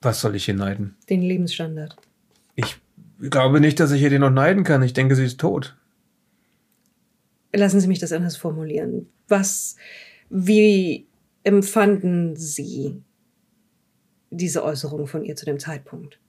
[0.00, 0.94] Was soll ich ihr neiden?
[1.10, 1.96] Den Lebensstandard.
[2.54, 2.78] Ich
[3.18, 4.80] glaube nicht, dass ich ihr den noch neiden kann.
[4.84, 5.76] Ich denke, sie ist tot.
[7.52, 9.08] Lassen Sie mich das anders formulieren.
[9.26, 9.74] Was,
[10.30, 11.08] wie
[11.42, 13.02] empfanden Sie
[14.30, 16.20] diese Äußerung von ihr zu dem Zeitpunkt?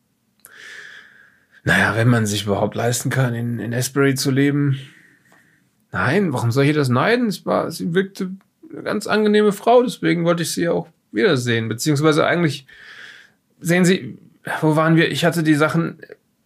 [1.67, 4.79] Naja, wenn man sich überhaupt leisten kann, in, in Asbury zu leben.
[5.91, 7.27] Nein, warum soll ich das neiden?
[7.27, 8.31] Es war, sie wirkte
[8.71, 11.67] eine ganz angenehme Frau, deswegen wollte ich sie auch wiedersehen.
[11.67, 12.65] Beziehungsweise eigentlich,
[13.59, 14.17] sehen Sie,
[14.61, 15.11] wo waren wir?
[15.11, 15.99] Ich hatte die Sachen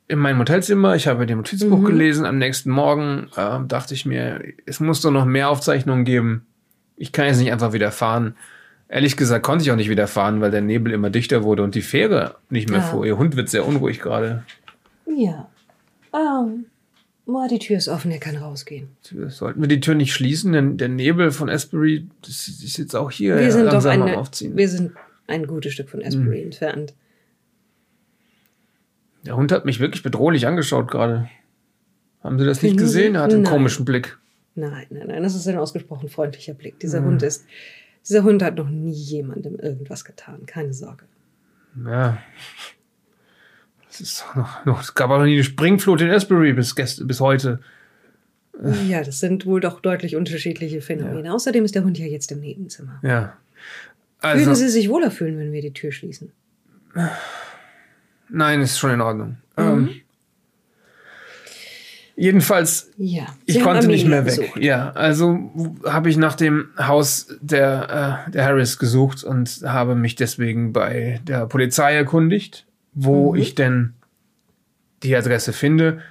[0.08, 1.86] in meinem Hotelzimmer, ich habe den Notizbuch mhm.
[1.86, 2.26] gelesen.
[2.26, 6.48] Am nächsten Morgen äh, dachte ich mir, es muss doch noch mehr Aufzeichnungen geben.
[6.98, 8.36] Ich kann jetzt nicht einfach wieder fahren.
[8.90, 11.76] Ehrlich gesagt konnte ich auch nicht wieder fahren, weil der Nebel immer dichter wurde und
[11.76, 12.86] die Fähre nicht mehr ja.
[12.86, 13.06] fuhr.
[13.06, 14.44] Ihr Hund wird sehr unruhig gerade.
[15.16, 15.50] Ja.
[16.14, 16.66] Ähm,
[17.26, 18.90] oh, die Tür ist offen, er kann rausgehen.
[19.28, 20.52] Sollten wir die Tür nicht schließen?
[20.54, 24.14] Denn der Nebel von Asbury das ist jetzt auch hier wir sind langsam doch eine,
[24.14, 24.56] am Aufziehen.
[24.58, 24.94] Wir sind
[25.28, 26.46] ein gutes Stück von Asbury hm.
[26.46, 26.94] entfernt.
[29.26, 31.30] Der Hund hat mich wirklich bedrohlich angeschaut gerade.
[32.24, 32.98] Haben Sie das nicht Finden Sie?
[32.98, 33.16] gesehen?
[33.16, 33.52] Er hat einen Nein.
[33.52, 34.18] komischen Blick.
[34.56, 36.80] Nein, nein, nein, das ist ein ausgesprochen freundlicher Blick.
[36.80, 37.06] Dieser Mhm.
[37.06, 37.46] Hund ist,
[38.08, 40.46] dieser Hund hat noch nie jemandem irgendwas getan.
[40.46, 41.06] Keine Sorge.
[41.86, 42.18] Ja.
[44.00, 44.24] Es
[44.80, 47.60] es gab auch noch nie eine Springflut in Asbury bis, bis heute.
[48.88, 51.34] Ja, das sind wohl doch deutlich unterschiedliche Phänomene.
[51.34, 53.00] Außerdem ist der Hund ja jetzt im Nebenzimmer.
[53.04, 53.34] Ja.
[54.22, 56.32] Würden Also, Sie sich wohler fühlen, wenn wir die Tür schließen?
[58.30, 59.38] nein, ist schon in Ordnung.
[59.58, 59.64] Mhm.
[59.64, 59.90] Ähm,
[62.16, 63.24] jedenfalls, Ja.
[63.46, 64.36] ich konnte nicht mehr weg.
[64.38, 64.58] besucht.
[64.60, 70.16] Ja, also habe ich nach dem Haus der, äh, der Harris gesucht und habe mich
[70.16, 73.40] deswegen bei der Polizei erkundigt, wo Mhm.
[73.40, 73.94] ich denn
[75.04, 76.02] die Adresse finde.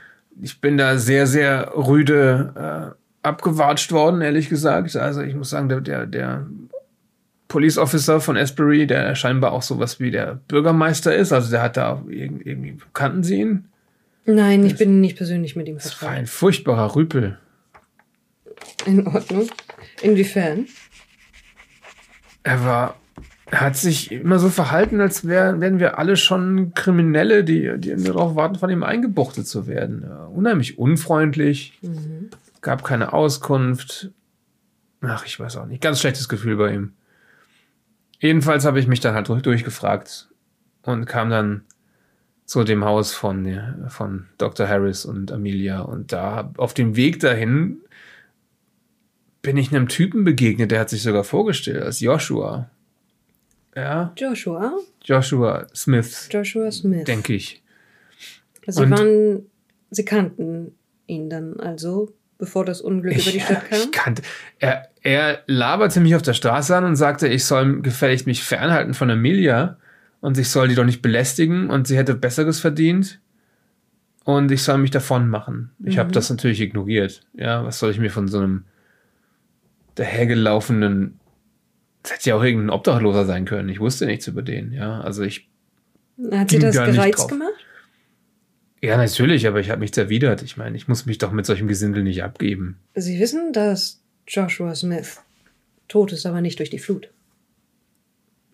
[0.40, 4.96] Ich bin da sehr, sehr rüde äh, abgewatscht worden, ehrlich gesagt.
[4.96, 6.46] Also ich muss sagen, der, der, der
[7.48, 11.76] Police Officer von Asbury, der scheinbar auch sowas wie der Bürgermeister ist, also der hat
[11.76, 13.64] da irg- irgendwie, kannten Sie ihn?
[14.24, 16.18] Nein, ich bin nicht persönlich mit ihm Das war vertraut.
[16.18, 17.38] ein furchtbarer Rüpel.
[18.86, 19.48] In Ordnung.
[20.02, 20.66] Inwiefern?
[22.42, 22.96] Er war,
[23.52, 28.36] hat sich immer so verhalten, als wär, wären wir alle schon Kriminelle, die, die darauf
[28.36, 30.04] warten, von ihm eingebuchtet zu werden.
[30.08, 32.30] Ja, unheimlich unfreundlich, Mhm.
[32.60, 34.10] gab keine Auskunft.
[35.00, 35.82] Ach, ich weiß auch nicht.
[35.82, 36.92] Ganz schlechtes Gefühl bei ihm.
[38.20, 40.28] Jedenfalls habe ich mich dann halt durch- durchgefragt
[40.82, 41.62] und kam dann
[42.44, 43.48] zu dem Haus von,
[43.88, 44.68] von Dr.
[44.68, 45.80] Harris und Amelia.
[45.80, 47.78] Und da auf dem Weg dahin
[49.42, 52.68] bin ich einem Typen begegnet, der hat sich sogar vorgestellt als Joshua.
[53.76, 54.76] Ja, Joshua?
[55.04, 57.04] Joshua Smith, Joshua Smith.
[57.04, 57.62] denke ich.
[58.66, 59.46] Sie Und- waren,
[59.90, 60.72] Sie kannten
[61.06, 63.78] ihn dann also, bevor das Unglück über die Stadt kam?
[63.78, 64.22] Ich kannte.
[64.60, 68.94] Er, er laberte mich auf der Straße an und sagte, ich soll gefälligst mich fernhalten
[68.94, 69.78] von Amelia
[70.20, 73.20] und ich soll die doch nicht belästigen und sie hätte Besseres verdient
[74.24, 75.70] und ich soll mich davon machen.
[75.84, 76.12] Ich habe Mhm.
[76.12, 77.22] das natürlich ignoriert.
[77.34, 78.64] Ja, was soll ich mir von so einem
[79.94, 81.18] dahergelaufenen
[82.02, 83.68] das hätte ja auch irgendein Obdachloser sein können.
[83.68, 84.72] Ich wusste nichts über den.
[84.72, 85.48] Ja, also ich
[86.30, 87.52] Hat sie das da gereizt gemacht?
[88.82, 90.42] Ja, natürlich, aber ich habe mich zerwidert.
[90.42, 92.78] Ich meine, ich muss mich doch mit solchem Gesindel nicht abgeben.
[92.94, 95.20] Sie wissen, dass Joshua Smith
[95.88, 97.10] tot ist, aber nicht durch die Flut.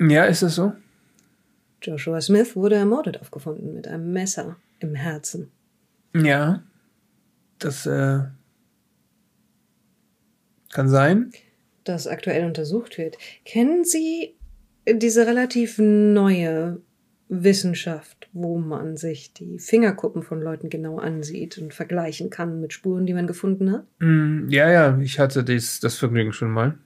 [0.00, 0.72] Ja, ist es so?
[1.80, 5.52] Joshua Smith wurde ermordet aufgefunden mit einem Messer im Herzen.
[6.14, 6.62] Ja.
[7.58, 8.20] Das äh,
[10.72, 11.30] kann sein.
[11.88, 13.16] Das aktuell untersucht wird.
[13.44, 14.34] Kennen Sie
[14.88, 16.80] diese relativ neue
[17.28, 23.06] Wissenschaft, wo man sich die Fingerkuppen von Leuten genau ansieht und vergleichen kann mit Spuren,
[23.06, 23.84] die man gefunden hat?
[23.98, 26.78] Mm, ja, ja, ich hatte dies, das Vergnügen schon mal.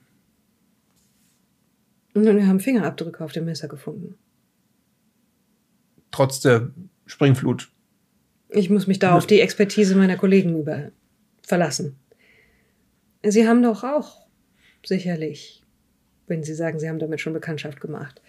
[2.15, 4.15] Und wir haben Fingerabdrücke auf dem Messer gefunden.
[6.11, 6.71] Trotz der
[7.07, 7.71] Springflut.
[8.49, 10.91] Ich muss mich da auf die Expertise meiner Kollegen über
[11.43, 11.97] verlassen.
[13.23, 14.27] Sie haben doch auch
[14.85, 15.63] sicherlich,
[16.27, 18.21] wenn Sie sagen, Sie haben damit schon Bekanntschaft gemacht,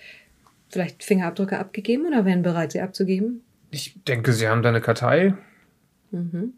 [0.70, 3.42] vielleicht Fingerabdrücke abgegeben oder wären bereit, sie abzugeben?
[3.72, 5.34] Ich denke, sie haben da eine Kartei.
[6.12, 6.54] Mhm.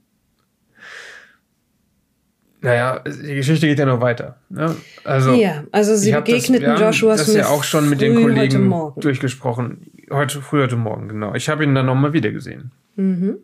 [2.61, 4.37] Naja, die Geschichte geht ja noch weiter.
[4.49, 4.73] Ne?
[5.03, 7.99] Also, ja, also Sie ich das- begegneten haben Joshua das Smith ja auch schon mit
[7.99, 9.91] den Kollegen durchgesprochen.
[10.09, 11.35] Heute, früh heute Morgen, genau.
[11.35, 12.71] Ich habe ihn dann nochmal wieder gesehen.
[12.95, 13.37] Mhm.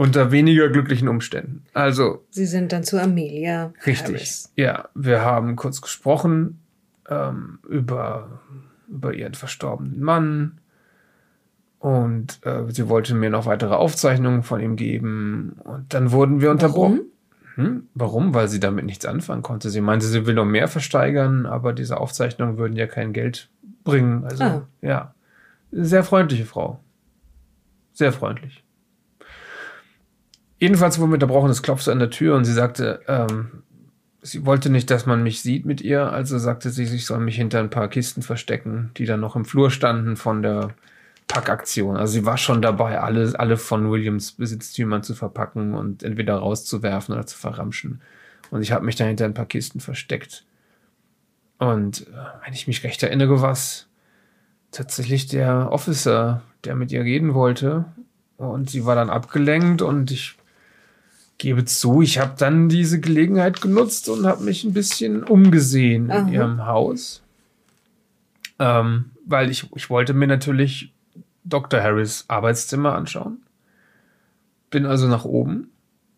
[0.00, 1.62] Unter weniger glücklichen Umständen.
[1.74, 4.14] Also, Sie sind dann zu Amelia Richtig.
[4.14, 4.52] Harris.
[4.56, 6.58] Ja, wir haben kurz gesprochen
[7.10, 8.40] ähm, über,
[8.88, 10.58] über ihren verstorbenen Mann.
[11.80, 15.56] Und äh, sie wollte mir noch weitere Aufzeichnungen von ihm geben.
[15.64, 17.02] Und dann wurden wir unterbrochen.
[17.56, 17.88] Hm?
[17.92, 18.32] Warum?
[18.32, 19.68] Weil sie damit nichts anfangen konnte.
[19.68, 23.50] Sie meinte, sie will noch mehr versteigern, aber diese Aufzeichnungen würden ja kein Geld
[23.84, 24.24] bringen.
[24.24, 24.66] Also, Ah.
[24.80, 25.14] ja.
[25.72, 26.80] Sehr freundliche Frau.
[27.92, 28.64] Sehr freundlich.
[30.60, 33.62] Jedenfalls wurden wir unterbrochen, es klopfte an der Tür und sie sagte, ähm,
[34.20, 37.36] sie wollte nicht, dass man mich sieht mit ihr, also sagte sie, ich soll mich
[37.36, 40.74] hinter ein paar Kisten verstecken, die dann noch im Flur standen von der
[41.28, 41.96] Packaktion.
[41.96, 47.14] Also sie war schon dabei, alle, alle von Williams Besitztümern zu verpacken und entweder rauszuwerfen
[47.14, 48.02] oder zu verramschen.
[48.50, 50.44] Und ich habe mich dann hinter ein paar Kisten versteckt.
[51.58, 53.86] Und äh, wenn ich mich recht erinnere, war es
[54.72, 57.86] tatsächlich der Officer, der mit ihr reden wollte.
[58.36, 60.36] Und sie war dann abgelenkt und ich
[61.40, 66.18] gebe zu, ich habe dann diese Gelegenheit genutzt und habe mich ein bisschen umgesehen Aha.
[66.20, 67.22] in ihrem Haus.
[68.58, 70.92] Ähm, weil ich, ich wollte mir natürlich
[71.44, 71.82] Dr.
[71.82, 73.38] Harris Arbeitszimmer anschauen.
[74.68, 75.70] Bin also nach oben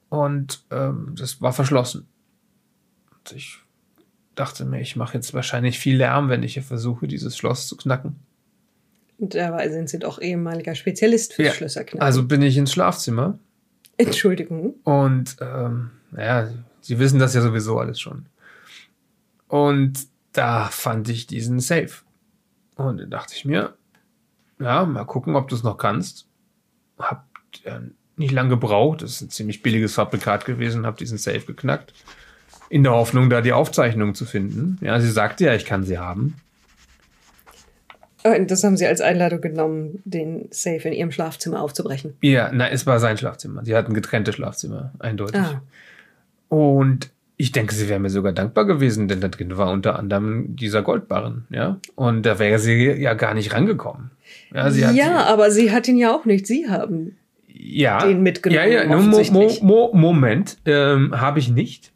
[0.09, 2.09] und ähm, das war verschlossen.
[3.13, 3.59] Und ich
[4.35, 7.77] dachte mir, ich mache jetzt wahrscheinlich viel Lärm, wenn ich hier versuche, dieses Schloss zu
[7.77, 8.17] knacken.
[9.19, 11.53] Dabei sind Sie doch ehemaliger Spezialist für Ja.
[11.53, 12.05] Schlösserknacken.
[12.05, 13.39] Also bin ich ins Schlafzimmer
[13.97, 14.75] Entschuldigung.
[14.85, 16.49] und ähm, ja,
[16.83, 18.27] Sie wissen das ja sowieso alles schon.
[19.47, 21.91] Und da fand ich diesen Safe.
[22.75, 23.75] Und da dachte ich mir,
[24.59, 26.27] ja, mal gucken, ob du es noch kannst.
[26.99, 27.27] Hab
[27.65, 27.79] äh,
[28.17, 31.95] nicht lange gebraucht, das ist ein ziemlich billiges Fabrikat gewesen, hab diesen Safe geknackt.
[32.69, 34.79] In der Hoffnung, da die Aufzeichnung zu finden.
[34.81, 36.37] Ja, sie sagte ja, ich kann sie haben.
[38.25, 42.15] Äh, Das haben Sie als Einladung genommen, den Safe in Ihrem Schlafzimmer aufzubrechen.
[42.21, 43.65] Ja, na, es war sein Schlafzimmer.
[43.65, 45.41] Sie hatten getrennte Schlafzimmer, eindeutig.
[45.41, 45.63] Ah.
[46.49, 50.55] Und ich denke, sie wäre mir sogar dankbar gewesen, denn da drin war unter anderem
[50.55, 51.79] dieser Goldbarren, ja.
[51.97, 54.11] Und da wäre sie ja gar nicht rangekommen.
[54.55, 56.47] Ja, sie hat, ja, aber sie hat ihn ja auch nicht.
[56.47, 57.17] Sie haben.
[57.49, 61.91] ja, den mitgenommen, Ja, ja, mo, mo, mo, Moment, ähm, habe ich nicht.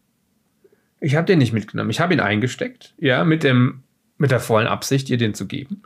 [1.01, 1.91] Ich habe den nicht mitgenommen.
[1.91, 3.83] Ich habe ihn eingesteckt, ja, mit dem,
[4.19, 5.83] mit der vollen Absicht, ihr den zu geben.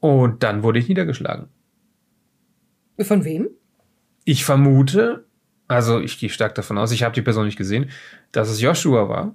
[0.00, 1.48] Und dann wurde ich niedergeschlagen.
[3.00, 3.48] Von wem?
[4.24, 5.24] Ich vermute,
[5.68, 7.90] also ich gehe stark davon aus, ich habe die Person nicht gesehen,
[8.32, 9.34] dass es Joshua war.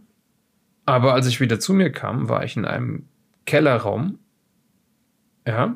[0.85, 3.05] Aber als ich wieder zu mir kam, war ich in einem
[3.45, 4.19] Kellerraum.
[5.47, 5.75] Ja,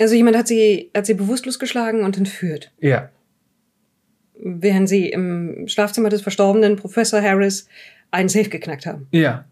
[0.00, 2.72] Also jemand hat sie, hat sie bewusstlos geschlagen und entführt.
[2.80, 3.10] ja,
[4.44, 7.68] Während sie im Schlafzimmer des verstorbenen Professor Harris
[8.10, 9.06] einen Safe geknackt haben.
[9.12, 9.44] ja.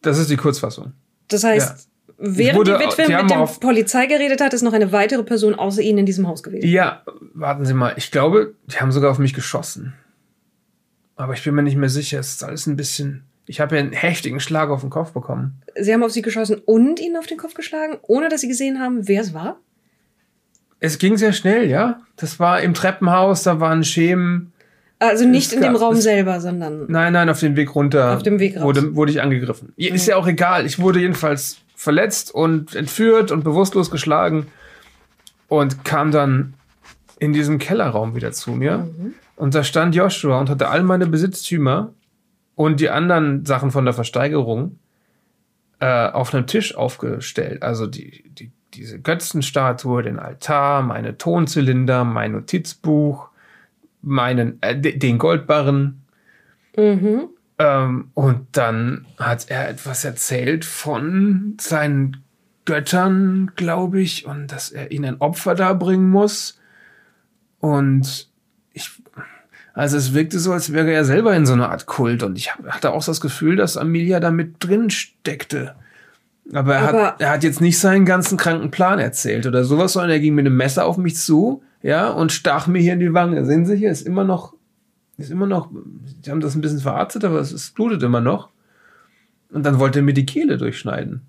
[0.00, 0.92] Das ist die Kurzfassung.
[1.28, 4.92] Das heißt, während wurde- die Witwe die mit der Polizei geredet hat, ist noch eine
[4.92, 6.66] weitere Person außer ihnen in diesem Haus gewesen.
[6.68, 7.02] Ja,
[7.34, 7.94] warten Sie mal.
[7.96, 9.94] Ich glaube, die haben sogar auf mich geschossen.
[11.16, 12.18] Aber ich bin mir nicht mehr sicher.
[12.18, 13.22] Es ist alles ein bisschen.
[13.46, 15.60] Ich habe ja einen heftigen Schlag auf den Kopf bekommen.
[15.78, 18.80] Sie haben auf sie geschossen und ihnen auf den Kopf geschlagen, ohne dass sie gesehen
[18.80, 19.58] haben, wer es war?
[20.80, 22.00] Es ging sehr schnell, ja.
[22.16, 24.52] Das war im Treppenhaus, da waren Schemen.
[24.98, 28.16] Also nicht in dem Raum selber, sondern Nein, nein, auf dem Weg runter.
[28.16, 28.62] Auf dem Weg raus.
[28.64, 29.72] Wurde, wurde ich angegriffen.
[29.76, 30.64] Ist ja auch egal.
[30.66, 34.46] Ich wurde jedenfalls verletzt und entführt und bewusstlos geschlagen
[35.48, 36.54] und kam dann
[37.18, 38.88] in diesem Kellerraum wieder zu mir.
[39.36, 41.92] Und da stand Joshua und hatte all meine Besitztümer
[42.54, 44.78] und die anderen Sachen von der Versteigerung
[45.80, 47.62] äh, auf einem Tisch aufgestellt.
[47.62, 53.28] Also die, die, diese Götzenstatue, den Altar, meine Tonzylinder, mein Notizbuch,
[54.02, 56.02] meinen, äh, de- den Goldbarren.
[56.76, 57.28] mhm.
[57.58, 62.18] Ähm, und dann hat er etwas erzählt von seinen
[62.64, 66.58] Göttern, glaube ich, und dass er ihnen ein Opfer darbringen muss.
[67.60, 68.28] Und
[68.72, 68.90] ich,
[69.72, 72.22] also es wirkte so, als wäre er selber in so einer Art Kult.
[72.22, 75.74] Und ich hatte auch das Gefühl, dass Amelia da mit drin steckte.
[76.52, 79.92] Aber er, Aber- hat, er hat jetzt nicht seinen ganzen kranken Plan erzählt oder sowas,
[79.92, 83.00] sondern er ging mit einem Messer auf mich zu, ja, und stach mir hier in
[83.00, 83.44] die Wange.
[83.44, 84.54] Sehen Sie hier, ist immer noch,
[85.16, 88.50] ist immer noch, die haben das ein bisschen verarztet, aber es, es blutet immer noch.
[89.50, 91.22] Und dann wollte er mir die Kehle durchschneiden.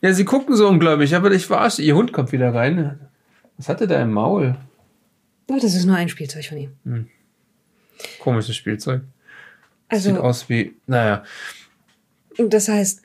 [0.00, 1.82] Ja, sie gucken so ungläubig, aber ich verarsche.
[1.82, 3.00] Ihr Hund kommt wieder rein.
[3.56, 4.56] Was hatte der im Maul?
[5.50, 7.08] Oh, das ist nur ein Spielzeug von ihm.
[8.20, 9.02] Komisches Spielzeug.
[9.88, 11.22] Also, Sieht aus wie, naja.
[12.36, 13.02] das heißt,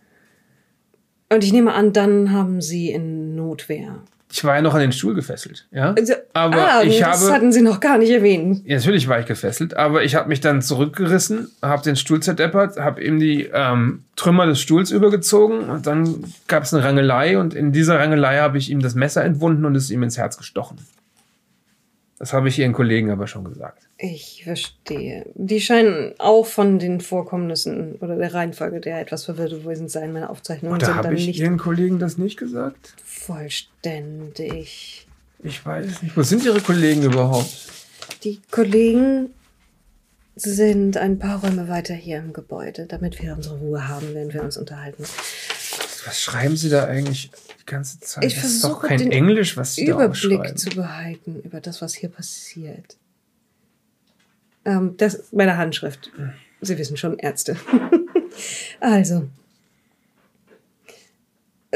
[1.31, 4.01] und ich nehme an, dann haben sie in Notwehr.
[4.31, 5.95] Ich war ja noch an den Stuhl gefesselt, ja.
[5.97, 8.61] Also, Aber ah, ich das habe- hatten sie noch gar nicht erwähnt.
[8.63, 12.77] Ja, natürlich war ich gefesselt, aber ich habe mich dann zurückgerissen, habe den Stuhl zerdeppert,
[12.77, 17.55] habe ihm die ähm, Trümmer des Stuhls übergezogen und dann gab es eine Rangelei und
[17.55, 20.77] in dieser Rangelei habe ich ihm das Messer entwunden und es ihm ins Herz gestochen.
[22.19, 23.87] Das habe ich ihren Kollegen aber schon gesagt.
[23.97, 25.25] Ich verstehe.
[25.35, 30.11] Die scheinen auch von den Vorkommnissen oder der Reihenfolge der etwas verwirrt gewesen sein.
[30.11, 32.93] Meine Aufzeichnungen Oder sind dann ich nicht ihren Kollegen das nicht gesagt?
[33.29, 35.07] Vollständig.
[35.43, 36.17] Ich weiß nicht.
[36.17, 37.67] Wo sind ihre Kollegen überhaupt?
[38.23, 39.29] Die Kollegen
[40.35, 44.41] sind ein paar Räume weiter hier im Gebäude, damit wir unsere Ruhe haben, wenn wir
[44.41, 45.03] uns unterhalten.
[45.03, 47.29] Was schreiben sie da eigentlich
[47.61, 48.23] die ganze Zeit?
[48.23, 50.57] Ich das ist doch versuche, kein den Englisch, was sie da Überblick aufschreiben.
[50.57, 52.97] zu behalten über das, was hier passiert.
[54.65, 56.11] Ähm, das meine Handschrift.
[56.61, 57.57] Sie wissen schon, Ärzte.
[58.79, 59.29] also.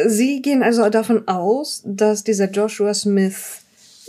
[0.08, 3.61] Sie gehen also davon aus, dass dieser Joshua Smith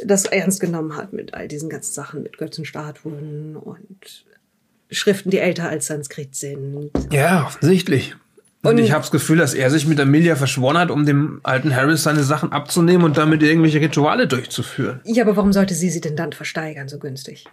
[0.05, 4.25] das ernst genommen hat mit all diesen ganzen Sachen, mit Götzenstatuen und
[4.91, 6.91] Schriften, die älter als Sanskrit sind.
[7.13, 8.15] Ja, offensichtlich.
[8.63, 11.41] Und, Und- ich habe das Gefühl, dass er sich mit Amelia verschworen hat, um dem
[11.43, 15.01] alten Harris seine Sachen abzunehmen und damit irgendwelche Rituale durchzuführen.
[15.05, 17.45] Ja, aber warum sollte sie sie denn dann versteigern, so günstig?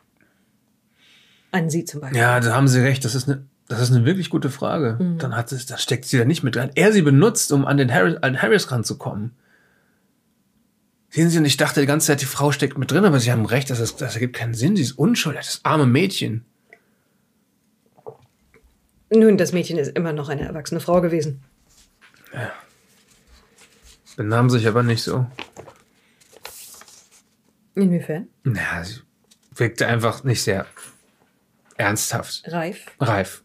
[1.52, 2.20] An sie zum Beispiel.
[2.22, 3.04] Ja, da haben Sie recht.
[3.04, 5.16] Das ist eine, das ist eine wirklich gute Frage.
[5.18, 6.72] Dann hat es, dann steckt sie da nicht mit rein.
[6.76, 9.32] Er sie benutzt, um an den Harris, an Harris ranzukommen.
[11.10, 13.32] Sehen Sie, und ich dachte die ganze Zeit, die Frau steckt mit drin, aber Sie
[13.32, 14.76] haben recht, das, ist, das ergibt keinen Sinn.
[14.76, 16.46] Sie ist unschuldig, das arme Mädchen.
[19.10, 21.44] Nun, das Mädchen ist immer noch eine erwachsene Frau gewesen.
[24.16, 25.26] Benahm sich aber nicht so.
[27.76, 28.28] Inwiefern?
[28.46, 29.02] Ja, sie
[29.56, 30.66] wirkte einfach nicht sehr
[31.78, 32.44] ernsthaft.
[32.48, 32.86] Reif.
[33.00, 33.44] Reif.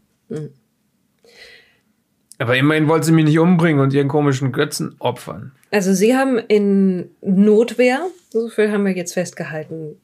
[2.39, 5.53] Aber immerhin wollte sie mich nicht umbringen und ihren komischen Götzen opfern.
[5.71, 9.99] Also Sie haben in Notwehr, so viel haben wir jetzt festgehalten,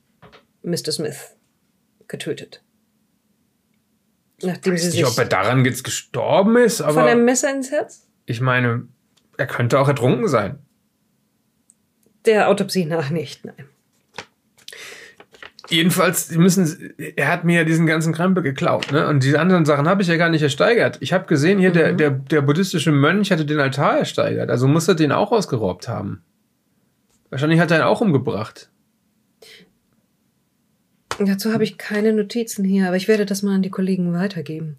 [0.63, 0.91] Mr.
[0.91, 1.36] Smith
[2.07, 2.63] getötet.
[4.41, 7.24] Nachdem Ich Sie weiß sich nicht, ob er daran jetzt gestorben ist, von aber einem
[7.26, 8.07] Messer ins Herz?
[8.26, 8.88] ich meine,
[9.38, 10.59] er könnte auch ertrunken sein.
[12.26, 13.65] Der Autopsie nach nicht, nein.
[15.74, 19.07] Jedenfalls, müssen, er hat mir ja diesen ganzen Krempel geklaut, ne?
[19.07, 20.97] Und diese anderen Sachen habe ich ja gar nicht ersteigert.
[20.99, 24.88] Ich habe gesehen, hier der, der, der buddhistische Mönch hatte den Altar ersteigert, also muss
[24.88, 26.21] er den auch ausgeraubt haben.
[27.32, 28.69] Wahrscheinlich hat er ihn auch umgebracht.
[31.17, 34.78] Dazu habe ich keine Notizen hier, aber ich werde das mal an die Kollegen weitergeben.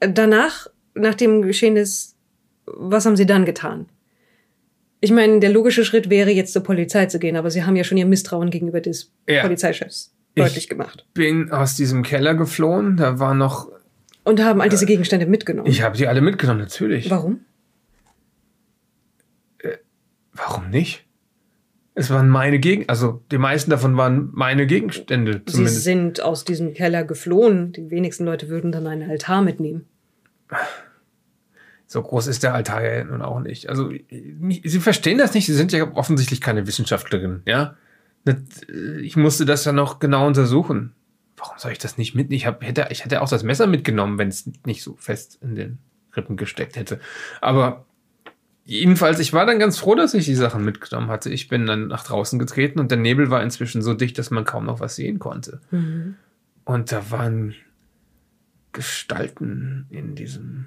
[0.00, 2.16] Danach, nach dem Geschehen ist,
[2.64, 3.86] was haben Sie dann getan?
[5.00, 7.84] Ich meine, der logische Schritt wäre jetzt zur Polizei zu gehen, aber Sie haben ja
[7.84, 9.42] schon Ihr Misstrauen gegenüber des Ja.
[9.42, 11.06] Polizeichefs Ich- deutlich gemacht.
[11.14, 13.70] Bin aus diesem Keller geflohen, da war noch,
[14.24, 15.68] Und haben all diese Gegenstände mitgenommen.
[15.68, 17.10] ich habe die alle mitgenommen, natürlich.
[17.10, 17.40] Warum?
[20.32, 21.04] Warum nicht?
[21.94, 25.82] Es waren meine Gegenstände, also die meisten davon waren meine Gegenstände Sie zumindest.
[25.84, 27.72] sind aus diesem Keller geflohen.
[27.72, 29.86] Die wenigsten Leute würden dann einen Altar mitnehmen.
[31.86, 33.68] So groß ist der Altar ja nun auch nicht.
[33.68, 35.46] Also, Sie verstehen das nicht.
[35.46, 37.76] Sie sind ja offensichtlich keine Wissenschaftlerin, ja?
[38.24, 38.36] Das,
[38.68, 40.92] äh, Ich musste das ja noch genau untersuchen.
[41.36, 42.38] Warum soll ich das nicht mitnehmen?
[42.38, 45.54] Ich, hab, hätte, ich hätte auch das Messer mitgenommen, wenn es nicht so fest in
[45.54, 45.78] den
[46.16, 46.98] Rippen gesteckt hätte.
[47.40, 47.84] Aber
[48.64, 51.30] jedenfalls, ich war dann ganz froh, dass ich die Sachen mitgenommen hatte.
[51.30, 54.44] Ich bin dann nach draußen getreten und der Nebel war inzwischen so dicht, dass man
[54.44, 55.60] kaum noch was sehen konnte.
[56.64, 57.54] Und da waren
[58.72, 60.66] Gestalten in diesem,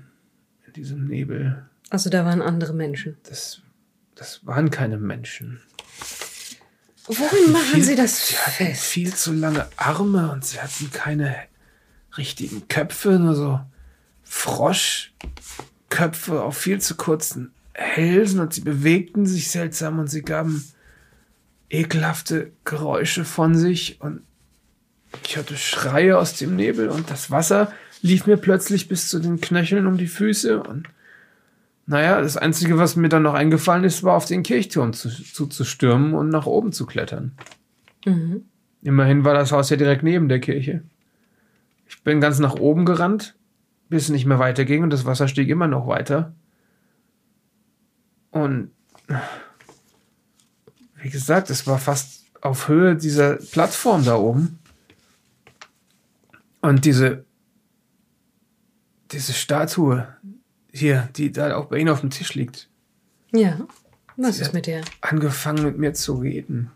[0.70, 1.66] in diesem Nebel.
[1.90, 3.18] Also da waren andere Menschen.
[3.24, 3.62] Das,
[4.16, 5.62] das waren keine Menschen.
[7.06, 8.84] Worin machen Viel- Sie das Sie hatten fest?
[8.84, 11.36] viel zu lange Arme und sie hatten keine
[12.18, 13.60] richtigen Köpfe, nur so
[14.24, 20.64] Froschköpfe auf viel zu kurzen Hälsen und sie bewegten sich seltsam und sie gaben
[21.70, 24.22] ekelhafte Geräusche von sich und
[25.26, 27.72] ich hörte Schreie aus dem Nebel und das Wasser
[28.02, 30.88] lief mir plötzlich bis zu den Knöcheln um die Füße und
[31.86, 36.14] naja, das Einzige, was mir dann noch eingefallen ist, war auf den Kirchturm zu, zuzustürmen
[36.14, 37.32] und nach oben zu klettern.
[38.06, 38.46] Mhm.
[38.84, 40.84] Immerhin war das Haus ja direkt neben der Kirche.
[41.88, 43.36] Ich bin ganz nach oben gerannt,
[43.90, 46.34] bis es nicht mehr weiterging und das Wasser stieg immer noch weiter.
[48.30, 48.70] Und
[51.02, 54.60] wie gesagt, es war fast auf Höhe dieser Plattform da oben.
[56.62, 57.26] Und diese,
[59.12, 60.08] diese Statue
[60.72, 62.70] hier, die da auch bei Ihnen auf dem Tisch liegt,
[63.32, 63.60] Ja.
[64.18, 64.82] Was Sie ist mit der?
[65.02, 66.72] angefangen mit mir zu reden.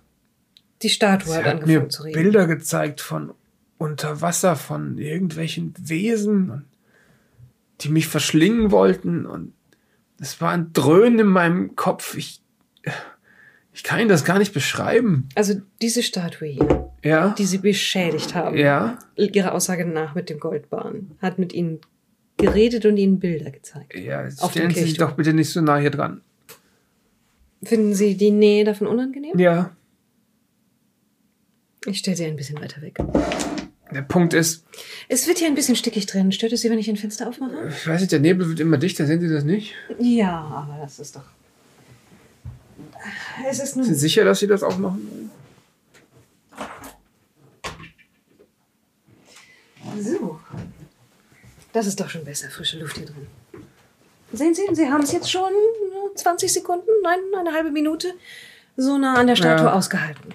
[0.82, 2.22] Die Statue Sie hat hat mir angefangen zu reden.
[2.22, 3.34] Bilder gezeigt von
[3.78, 6.66] unter Wasser, von irgendwelchen Wesen,
[7.82, 9.26] die mich verschlingen wollten.
[9.26, 9.54] Und
[10.20, 12.16] es war ein Dröhnen in meinem Kopf.
[12.16, 12.42] Ich,
[13.74, 15.28] ich kann Ihnen das gar nicht beschreiben.
[15.36, 17.36] Also diese Statue hier, Ja?
[17.38, 18.98] die Sie beschädigt haben, Ja?
[19.16, 21.82] Ihrer Aussage nach mit dem Goldbahn, hat mit Ihnen
[22.46, 23.96] geredet und Ihnen Bilder gezeigt.
[23.96, 26.22] Ja, Auf stellen Sie sich doch bitte nicht so nah hier dran.
[27.64, 29.38] Finden Sie die Nähe davon unangenehm?
[29.40, 29.76] Ja.
[31.86, 32.98] Ich stelle sie ein bisschen weiter weg.
[33.94, 34.66] Der Punkt ist,
[35.10, 36.32] Es wird hier ein bisschen stickig drin.
[36.32, 37.68] Stört es Sie, wenn ich ein Fenster aufmache?
[37.70, 39.74] ich weiß nicht, der Nebel wird immer dichter, sehen Sie das nicht?
[40.00, 41.26] Ja, aber das ist doch.
[43.50, 44.00] Es ist Sind Sie nun.
[44.00, 45.32] sicher, dass Sie das auch machen wollen?
[50.02, 50.40] So.
[51.74, 52.50] Das ist doch schon besser.
[52.50, 53.28] Frische Luft hier drin.
[54.32, 58.14] Sehen Sie, Sie haben es jetzt schon äh, 20 Sekunden, nein, eine halbe Minute
[58.78, 59.74] so nah an der Statue Ja.
[59.74, 60.34] ausgehalten.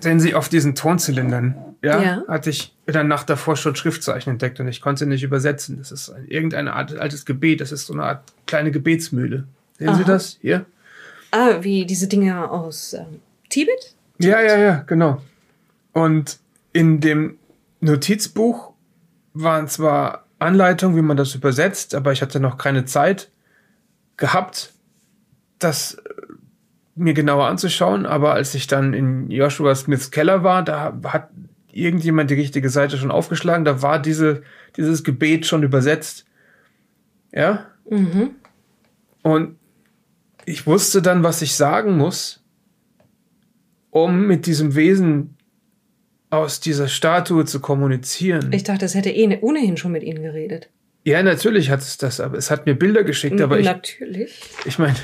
[0.00, 2.24] Sehen Sie auf diesen Tonzylindern, ja, Ja.
[2.28, 5.78] hatte ich in der Nacht davor schon Schriftzeichen entdeckt und ich konnte nicht übersetzen.
[5.78, 9.44] Das ist ein, irgendeine Art altes Gebet, das ist so eine Art kleine Gebetsmühle.
[9.78, 10.12] Sehen Sie Aha.
[10.12, 10.64] das hier?
[11.32, 13.94] Ah, wie diese Dinger aus ähm, Tibet?
[14.18, 15.20] Ja, ja, ja, genau.
[15.92, 16.38] Und
[16.72, 17.38] in dem
[17.80, 18.69] Notizbuch
[19.32, 23.30] waren zwar Anleitungen, wie man das übersetzt, aber ich hatte noch keine Zeit
[24.16, 24.72] gehabt,
[25.58, 26.00] das äh,
[26.94, 28.06] mir genauer anzuschauen.
[28.06, 31.30] Aber als ich dann in Joshua Smiths Keller war, da hat
[31.72, 33.64] irgendjemand die richtige Seite schon aufgeschlagen.
[33.64, 34.42] Da war diese,
[34.76, 36.26] dieses Gebet schon übersetzt.
[37.32, 37.66] Ja?
[37.88, 38.30] Mhm.
[39.22, 39.56] Und
[40.46, 42.42] ich wusste dann, was ich sagen muss,
[43.90, 45.36] um mit diesem Wesen
[46.30, 48.52] aus dieser Statue zu kommunizieren.
[48.52, 50.68] Ich dachte, es hätte eh ohnehin schon mit Ihnen geredet.
[51.04, 54.40] ja, natürlich hat es das, aber es hat mir Bilder geschickt, aber ich, Natürlich.
[54.64, 54.96] ich meine,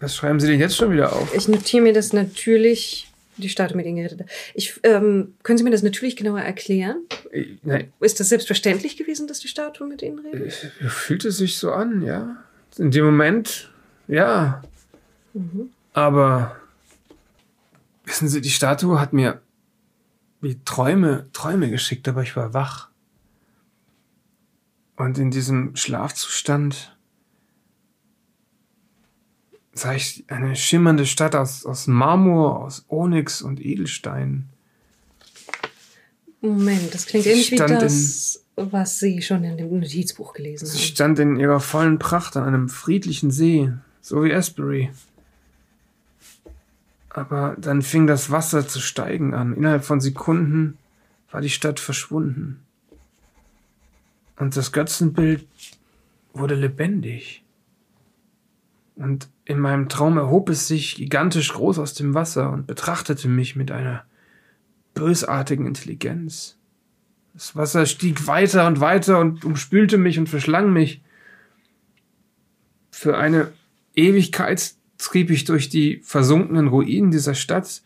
[0.00, 1.34] Was schreiben Sie denn jetzt schon wieder auf?
[1.34, 4.16] Ich notiere mir das natürlich, die Statue mit Ingrid.
[4.54, 6.96] Ich, ähm, können Sie mir das natürlich genauer erklären?
[7.32, 10.52] Ich, nein, Ist das selbstverständlich gewesen, dass die Statue mit Ihnen redet?
[10.88, 12.36] fühlt es sich so an, ja.
[12.78, 13.70] In dem Moment,
[14.08, 14.62] ja.
[15.92, 16.56] Aber
[18.14, 19.42] wissen Sie, die Statue hat mir
[20.40, 22.90] wie Träume, Träume geschickt, aber ich war wach.
[24.96, 26.96] Und in diesem Schlafzustand
[29.72, 34.48] sah ich eine schimmernde Stadt aus, aus Marmor, aus Onyx und Edelstein.
[36.40, 40.84] Moment, das klingt ähnlich wie das, was Sie schon in dem Notizbuch gelesen Sie haben.
[40.84, 44.90] stand in ihrer vollen Pracht an einem friedlichen See, so wie Asbury.
[47.14, 49.54] Aber dann fing das Wasser zu steigen an.
[49.54, 50.76] Innerhalb von Sekunden
[51.30, 52.60] war die Stadt verschwunden.
[54.36, 55.46] Und das Götzenbild
[56.32, 57.44] wurde lebendig.
[58.96, 63.54] Und in meinem Traum erhob es sich gigantisch groß aus dem Wasser und betrachtete mich
[63.54, 64.04] mit einer
[64.94, 66.56] bösartigen Intelligenz.
[67.32, 71.00] Das Wasser stieg weiter und weiter und umspülte mich und verschlang mich.
[72.90, 73.52] Für eine
[73.94, 74.74] Ewigkeit
[75.04, 77.82] trieb ich durch die versunkenen Ruinen dieser Stadt,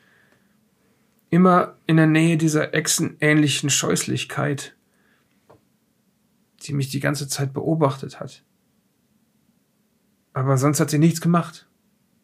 [1.30, 4.76] immer in der Nähe dieser echsenähnlichen Scheußlichkeit,
[6.62, 8.42] die mich die ganze Zeit beobachtet hat.
[10.32, 11.68] Aber sonst hat sie nichts gemacht.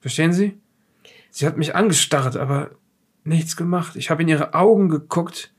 [0.01, 0.59] Verstehen Sie?
[1.31, 2.71] Sie hat mich angestarrt, aber
[3.25, 3.97] nichts gemacht.
[3.97, 5.53] Ich habe in ihre Augen geguckt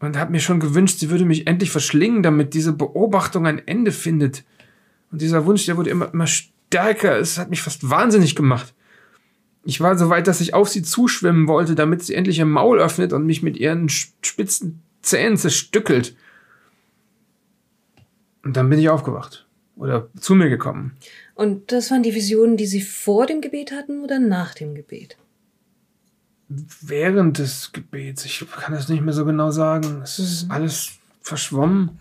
[0.00, 3.92] und habe mir schon gewünscht, sie würde mich endlich verschlingen, damit diese Beobachtung ein Ende
[3.92, 4.44] findet.
[5.10, 6.51] Und dieser Wunsch, der wurde immer, immer stärker.
[6.74, 8.74] Es hat mich fast wahnsinnig gemacht.
[9.64, 12.80] Ich war so weit, dass ich auf sie zuschwimmen wollte, damit sie endlich ihr Maul
[12.80, 16.16] öffnet und mich mit ihren spitzen Zähnen zerstückelt.
[18.44, 19.46] Und dann bin ich aufgewacht.
[19.76, 20.96] Oder zu mir gekommen.
[21.34, 25.16] Und das waren die Visionen, die Sie vor dem Gebet hatten oder nach dem Gebet?
[26.48, 28.24] Während des Gebets.
[28.24, 30.02] Ich kann das nicht mehr so genau sagen.
[30.02, 30.92] Es ist alles
[31.22, 31.98] verschwommen.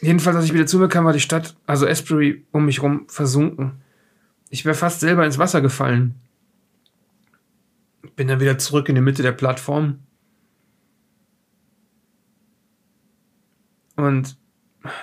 [0.00, 3.06] Jedenfalls, als ich wieder zu mir kam, war die Stadt, also Asbury, um mich rum
[3.08, 3.82] versunken.
[4.50, 6.14] Ich wäre fast selber ins Wasser gefallen.
[8.14, 10.00] Bin dann wieder zurück in die Mitte der Plattform.
[13.96, 14.36] Und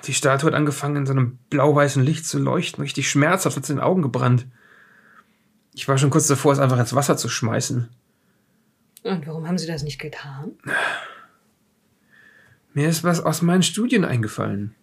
[0.06, 2.82] die Statue hat angefangen, in so einem blau-weißen Licht zu leuchten.
[2.82, 4.48] Richtig schmerzhaft, hat es in den Augen gebrannt.
[5.74, 7.90] Ich war schon kurz davor, es einfach ins Wasser zu schmeißen.
[9.04, 10.54] Und warum haben Sie das nicht getan?
[12.74, 14.74] Mir ist was aus meinen Studien eingefallen.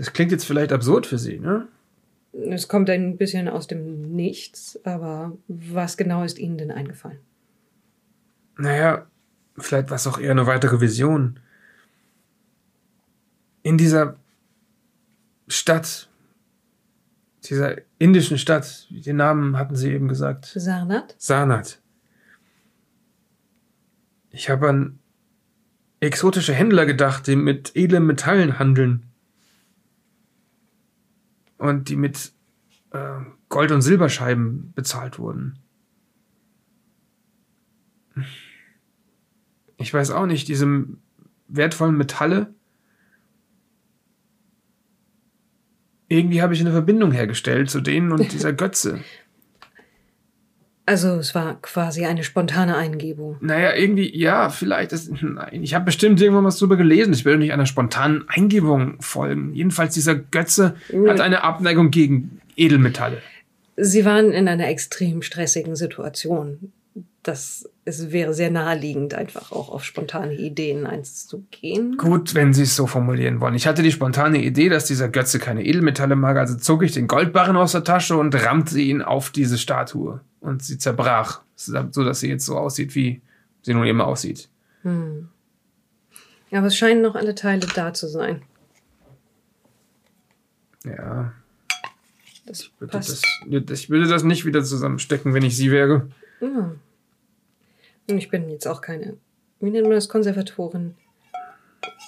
[0.00, 1.68] Das klingt jetzt vielleicht absurd für Sie, ne?
[2.32, 7.18] Es kommt ein bisschen aus dem Nichts, aber was genau ist Ihnen denn eingefallen?
[8.56, 9.06] Naja,
[9.58, 11.38] vielleicht war es auch eher eine weitere Vision.
[13.62, 14.16] In dieser
[15.48, 16.08] Stadt,
[17.44, 21.14] dieser indischen Stadt, den Namen hatten Sie eben gesagt, Sarnat?
[21.18, 21.78] Sarnath.
[24.30, 24.98] Ich habe an
[26.00, 29.09] exotische Händler gedacht, die mit edlen Metallen handeln.
[31.60, 32.32] Und die mit
[32.90, 35.58] äh, Gold- und Silberscheiben bezahlt wurden.
[39.76, 40.86] Ich weiß auch nicht, diese
[41.48, 42.54] wertvollen Metalle.
[46.08, 49.04] Irgendwie habe ich eine Verbindung hergestellt zu denen und dieser Götze.
[50.90, 53.36] Also es war quasi eine spontane Eingebung.
[53.38, 54.90] Naja, irgendwie, ja, vielleicht.
[54.90, 57.12] Ist, nein, ich habe bestimmt irgendwann was drüber gelesen.
[57.12, 59.54] Ich will nicht einer spontanen Eingebung folgen.
[59.54, 60.74] Jedenfalls, dieser Götze
[61.06, 63.18] hat eine Abneigung gegen Edelmetalle.
[63.76, 66.72] Sie waren in einer extrem stressigen Situation.
[67.22, 71.96] Das es wäre sehr naheliegend, einfach auch auf spontane Ideen einzugehen.
[71.98, 73.54] Gut, wenn Sie es so formulieren wollen.
[73.54, 77.08] Ich hatte die spontane Idee, dass dieser Götze keine Edelmetalle mag, also zog ich den
[77.08, 80.20] Goldbarren aus der Tasche und rammte ihn auf diese Statue.
[80.40, 83.20] Und sie zerbrach, so dass sie jetzt so aussieht, wie
[83.62, 84.48] sie nun immer aussieht.
[84.84, 88.42] Aber es scheinen noch alle Teile da zu sein.
[90.84, 91.32] Ja,
[92.46, 93.10] Das ich würde passt.
[93.10, 96.08] das, ich würde das nicht wieder zusammenstecken, wenn ich Sie wäre.
[96.40, 96.72] Ja.
[98.18, 99.16] Ich bin jetzt auch keine,
[99.60, 100.94] wie nennt man das, Konservatorin.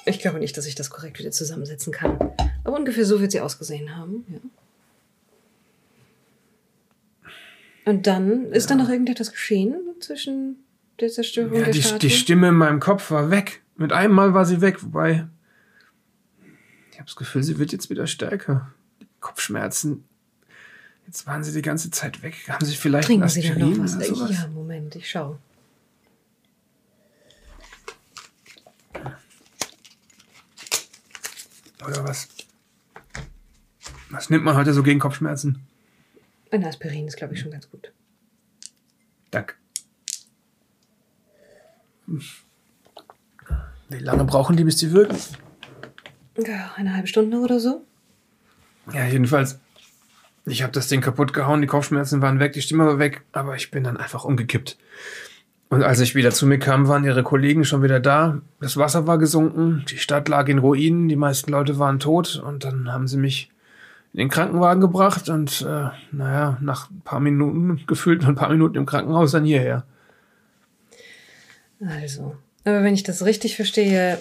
[0.05, 2.19] Ich glaube nicht, dass ich das korrekt wieder zusammensetzen kann.
[2.65, 4.39] Aber ungefähr so wird sie ausgesehen haben, ja.
[7.85, 10.57] Und dann ist da noch irgendetwas geschehen zwischen
[11.01, 11.99] der Zerstörung Ja, der die, Statue?
[11.99, 13.63] die Stimme in meinem Kopf war weg.
[13.77, 15.27] Mit einem Mal war sie weg, wobei
[16.93, 18.71] ich habe das Gefühl, sie wird jetzt wieder stärker.
[19.01, 20.05] Die Kopfschmerzen.
[21.07, 22.35] Jetzt waren sie die ganze Zeit weg.
[22.49, 23.97] Haben sie vielleicht Trinken Sie denn noch was?
[24.31, 25.39] Ja, Moment, ich schau.
[31.87, 32.29] Oder was?
[34.11, 35.67] Was nimmt man heute so gegen Kopfschmerzen?
[36.51, 37.93] Ein Aspirin ist, glaube ich, schon ganz gut.
[39.31, 39.55] Danke.
[43.89, 45.17] Wie lange brauchen die, bis die wirken?
[46.37, 47.85] Ja, eine halbe Stunde oder so.
[48.93, 49.59] Ja, jedenfalls.
[50.45, 53.55] Ich habe das Ding kaputt gehauen, die Kopfschmerzen waren weg, die Stimme war weg, aber
[53.55, 54.77] ich bin dann einfach umgekippt.
[55.73, 58.43] Und als ich wieder zu mir kam, waren ihre Kollegen schon wieder da.
[58.61, 62.65] Das Wasser war gesunken, die Stadt lag in Ruinen, die meisten Leute waren tot und
[62.65, 63.49] dann haben sie mich
[64.13, 68.77] in den Krankenwagen gebracht und äh, naja, nach ein paar Minuten, gefühlt ein paar Minuten
[68.77, 69.87] im Krankenhaus dann hierher.
[71.81, 74.19] Also, aber wenn ich das richtig verstehe,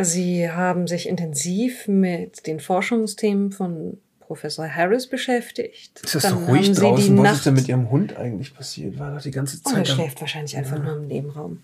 [0.00, 3.98] Sie haben sich intensiv mit den Forschungsthemen von
[4.32, 6.00] Professor Harris beschäftigt.
[6.02, 7.16] Ist das Dann so ruhig draußen?
[7.18, 8.98] Was Nacht ist denn mit Ihrem Hund eigentlich passiert?
[8.98, 9.86] War doch die ganze Oh, Zeit.
[9.86, 11.62] er am- schläft wahrscheinlich einfach nur im Nebenraum.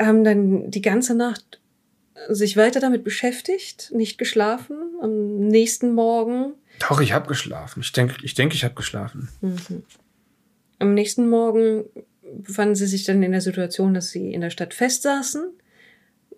[0.00, 1.60] Haben dann die ganze Nacht
[2.30, 4.76] sich weiter damit beschäftigt, nicht geschlafen.
[5.02, 7.80] Am nächsten Morgen, Doch, ich habe geschlafen.
[7.80, 9.28] Ich denke, ich, denk, ich habe geschlafen.
[10.78, 11.84] am nächsten Morgen
[12.22, 15.44] befanden sie sich dann in der Situation, dass sie in der Stadt festsaßen.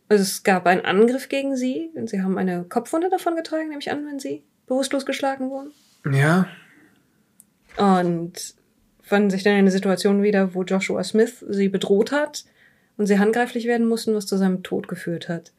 [0.09, 3.81] Also es gab einen Angriff gegen sie und sie haben eine Kopfwunde davon getragen, nehme
[3.81, 5.73] ich an, wenn sie bewusstlos geschlagen wurden.
[6.13, 6.49] Ja,
[7.77, 8.55] Und
[9.03, 12.45] fanden sich dann in einer Situation wieder, wo Joshua Smith sie bedroht hat
[12.97, 15.53] und sie handgreiflich werden mussten, was zu seinem Tod geführt hat.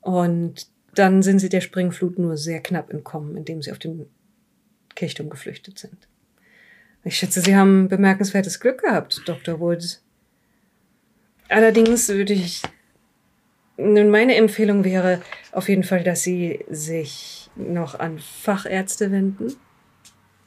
[0.00, 4.06] Und dann sind sie der Springflut nur sehr knapp entkommen, indem sie auf den
[4.94, 6.08] Kirchturm geflüchtet sind.
[7.02, 9.60] Ich schätze, Sie haben bemerkenswertes Glück gehabt, Dr.
[9.60, 10.02] Woods.
[11.48, 12.62] Allerdings würde ich.
[13.76, 15.20] Nun, meine Empfehlung wäre
[15.52, 19.54] auf jeden Fall, dass Sie sich noch an Fachärzte wenden.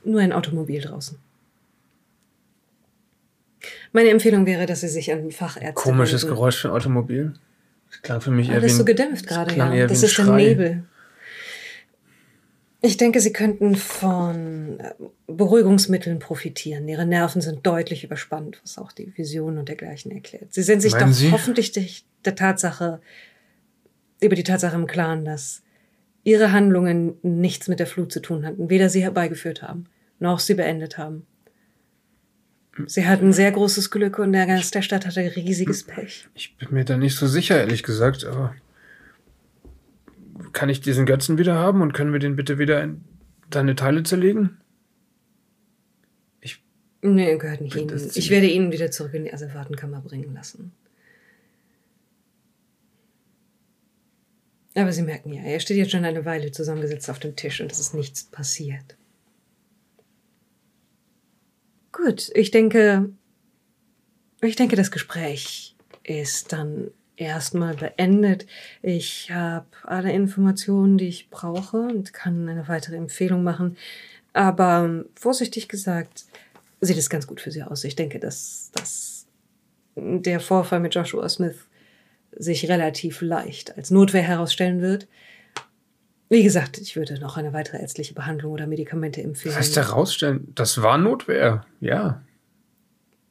[0.03, 1.17] Nur ein Automobil draußen.
[3.91, 6.35] Meine Empfehlung wäre, dass Sie sich an Fachärzte komisches wenden.
[6.35, 7.33] Geräusch für ein Automobil.
[7.89, 9.73] Das klang für mich eher wie Alles ein, so gedämpft das gerade, ja.
[9.73, 10.35] eher Das wie ein ist Schrei.
[10.43, 10.83] Nebel.
[12.81, 14.93] Ich denke, Sie könnten von äh,
[15.25, 16.87] Beruhigungsmitteln profitieren.
[16.87, 20.53] Ihre Nerven sind deutlich überspannt, was auch die Vision und dergleichen erklärt.
[20.53, 21.31] Sie sind sich Meinen doch Sie?
[21.31, 21.71] hoffentlich
[22.23, 23.01] der Tatsache,
[24.21, 25.63] über die Tatsache im Klaren, dass
[26.28, 29.86] Ihre Handlungen nichts mit der Flut zu tun hatten, weder sie herbeigeführt haben,
[30.19, 31.25] noch sie beendet haben.
[32.86, 36.28] Sie hatten sehr großes Glück und der Rest der Stadt hatte riesiges Pech.
[36.36, 38.53] Ich bin mir da nicht so sicher, ehrlich gesagt, aber
[40.51, 43.05] kann ich diesen Götzen wieder haben und können wir den bitte wieder in
[43.49, 44.57] deine Teile zerlegen?
[46.41, 46.61] Ich,
[47.01, 48.11] Nee, gehört nicht Ihnen.
[48.15, 50.73] Ich werde ihn wieder zurück in die Asservatenkammer bringen lassen.
[54.78, 57.71] Aber Sie merken ja, er steht jetzt schon eine Weile zusammengesetzt auf dem Tisch und
[57.71, 58.95] es ist nichts passiert.
[61.91, 63.09] Gut, ich denke,
[64.41, 68.45] ich denke, das Gespräch ist dann erstmal beendet.
[68.84, 73.78] Ich habe alle Informationen, die ich brauche und kann eine weitere Empfehlung machen.
[74.34, 76.25] Aber ähm, vorsichtig gesagt,
[76.82, 77.84] sieht es ganz gut für Sie aus.
[77.84, 79.25] Ich denke, dass, dass
[79.95, 81.66] der Vorfall mit Joshua Smith
[82.36, 85.07] sich relativ leicht als Notwehr herausstellen wird.
[86.30, 89.55] Wie gesagt, ich würde noch eine weitere ärztliche Behandlung oder Medikamente empfehlen.
[89.55, 90.51] was heißt herausstellen?
[90.55, 92.21] Das war Notwehr, ja.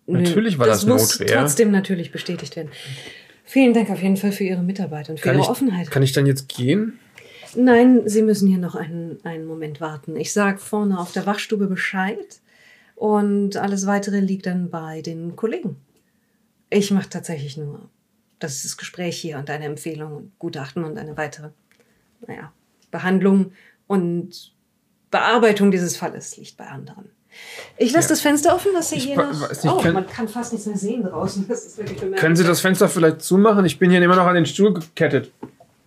[0.07, 1.41] Nö, Natürlich war das muss Notwehr.
[1.41, 2.71] trotzdem natürlich bestätigt werden.
[3.45, 5.91] Vielen Dank auf jeden Fall für Ihre Mitarbeit und für Kann Ihre ich, Offenheit.
[5.91, 6.99] kann ich dann jetzt gehen?
[7.55, 10.17] Nein, Sie müssen hier noch einen, einen Moment warten.
[10.17, 12.41] Ich sage vorne auf der Wachstube Bescheid
[12.95, 15.77] und alles weitere liegt dann bei den Kollegen.
[16.71, 17.89] Ich mache tatsächlich nur
[18.39, 21.51] das, ist das Gespräch hier und eine Empfehlung und Gutachten und eine weitere,
[22.27, 22.53] naja,
[22.91, 23.53] Behandlung
[23.87, 24.53] und
[25.11, 27.11] Bearbeitung dieses Falles liegt bei anderen.
[27.77, 28.11] Ich lasse Ja.
[28.11, 29.49] das Fenster offen, dass Sie Ich hier noch...
[29.51, 31.47] nicht, oh, man kann fast nichts mehr sehen draußen.
[32.17, 33.65] Können Sie das Fenster vielleicht zumachen?
[33.67, 35.33] Ich bin hier immer noch an den Stuhl gekettet.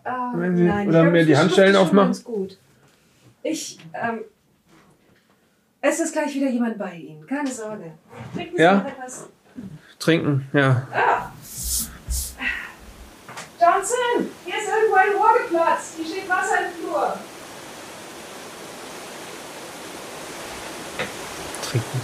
[0.03, 2.07] Ah, Wenn Sie- nein, oder mir die schon aufmachen?
[2.09, 2.57] ganz gut.
[3.41, 4.21] Ich, ähm,
[5.81, 7.25] es ist gleich wieder jemand bei Ihnen.
[7.25, 7.93] Keine Sorge.
[8.35, 8.75] Trinken Sie Ja?
[8.75, 9.29] noch etwas.
[9.97, 10.87] Trinken, ja.
[13.59, 15.95] Johnson, hier ist irgendwo ein Rohr geplatzt.
[15.97, 17.13] Hier steht Wasser im Flur.
[21.69, 21.98] Trinken